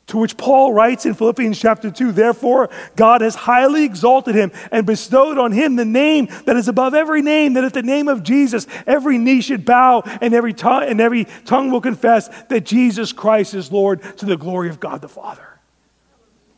[0.09, 4.85] To which Paul writes in Philippians chapter 2 Therefore, God has highly exalted him and
[4.85, 8.23] bestowed on him the name that is above every name, that at the name of
[8.23, 13.13] Jesus, every knee should bow and every, tongue, and every tongue will confess that Jesus
[13.13, 15.47] Christ is Lord to the glory of God the Father.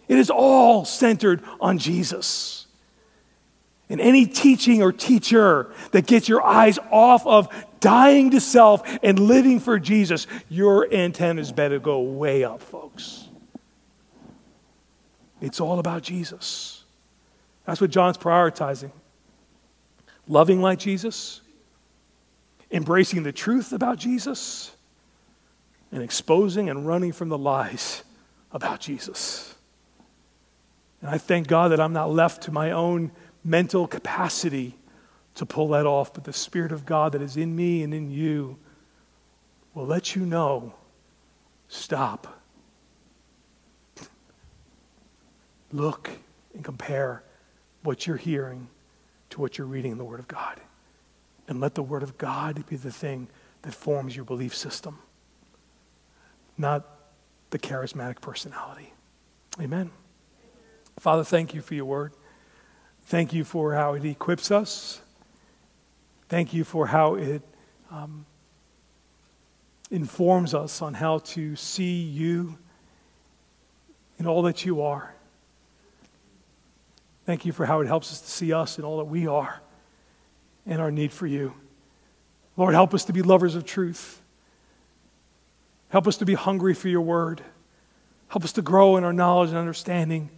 [0.08, 2.66] It is all centered on Jesus.
[3.88, 7.48] And any teaching or teacher that gets your eyes off of
[7.80, 13.23] dying to self and living for Jesus, your antennas better go way up, folks.
[15.44, 16.84] It's all about Jesus.
[17.66, 18.90] That's what John's prioritizing.
[20.26, 21.42] Loving like Jesus,
[22.70, 24.74] embracing the truth about Jesus,
[25.92, 28.02] and exposing and running from the lies
[28.52, 29.54] about Jesus.
[31.02, 33.12] And I thank God that I'm not left to my own
[33.44, 34.78] mental capacity
[35.34, 38.10] to pull that off, but the Spirit of God that is in me and in
[38.10, 38.56] you
[39.74, 40.72] will let you know
[41.68, 42.43] stop.
[45.74, 46.08] Look
[46.54, 47.24] and compare
[47.82, 48.68] what you're hearing
[49.30, 50.60] to what you're reading in the Word of God.
[51.48, 53.26] And let the Word of God be the thing
[53.62, 55.00] that forms your belief system,
[56.56, 56.86] not
[57.50, 58.92] the charismatic personality.
[59.60, 59.90] Amen.
[61.00, 62.12] Father, thank you for your Word.
[63.06, 65.00] Thank you for how it equips us.
[66.28, 67.42] Thank you for how it
[67.90, 68.26] um,
[69.90, 72.58] informs us on how to see you
[74.18, 75.14] in all that you are.
[77.26, 79.60] Thank you for how it helps us to see us and all that we are
[80.66, 81.54] and our need for you.
[82.56, 84.20] Lord, help us to be lovers of truth.
[85.88, 87.40] Help us to be hungry for your word.
[88.28, 90.28] Help us to grow in our knowledge and understanding,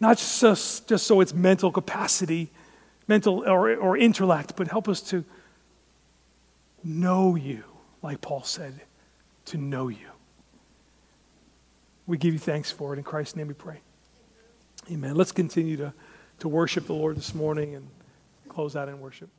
[0.00, 2.50] not just, just so it's mental capacity,
[3.06, 5.24] mental or, or intellect, but help us to
[6.82, 7.64] know you,
[8.02, 8.80] like Paul said,
[9.46, 10.08] to know you.
[12.06, 12.98] We give you thanks for it.
[12.98, 13.80] In Christ's name we pray.
[14.90, 15.14] Amen.
[15.14, 15.94] Let's continue to,
[16.40, 17.88] to worship the Lord this morning and
[18.48, 19.30] close out in worship.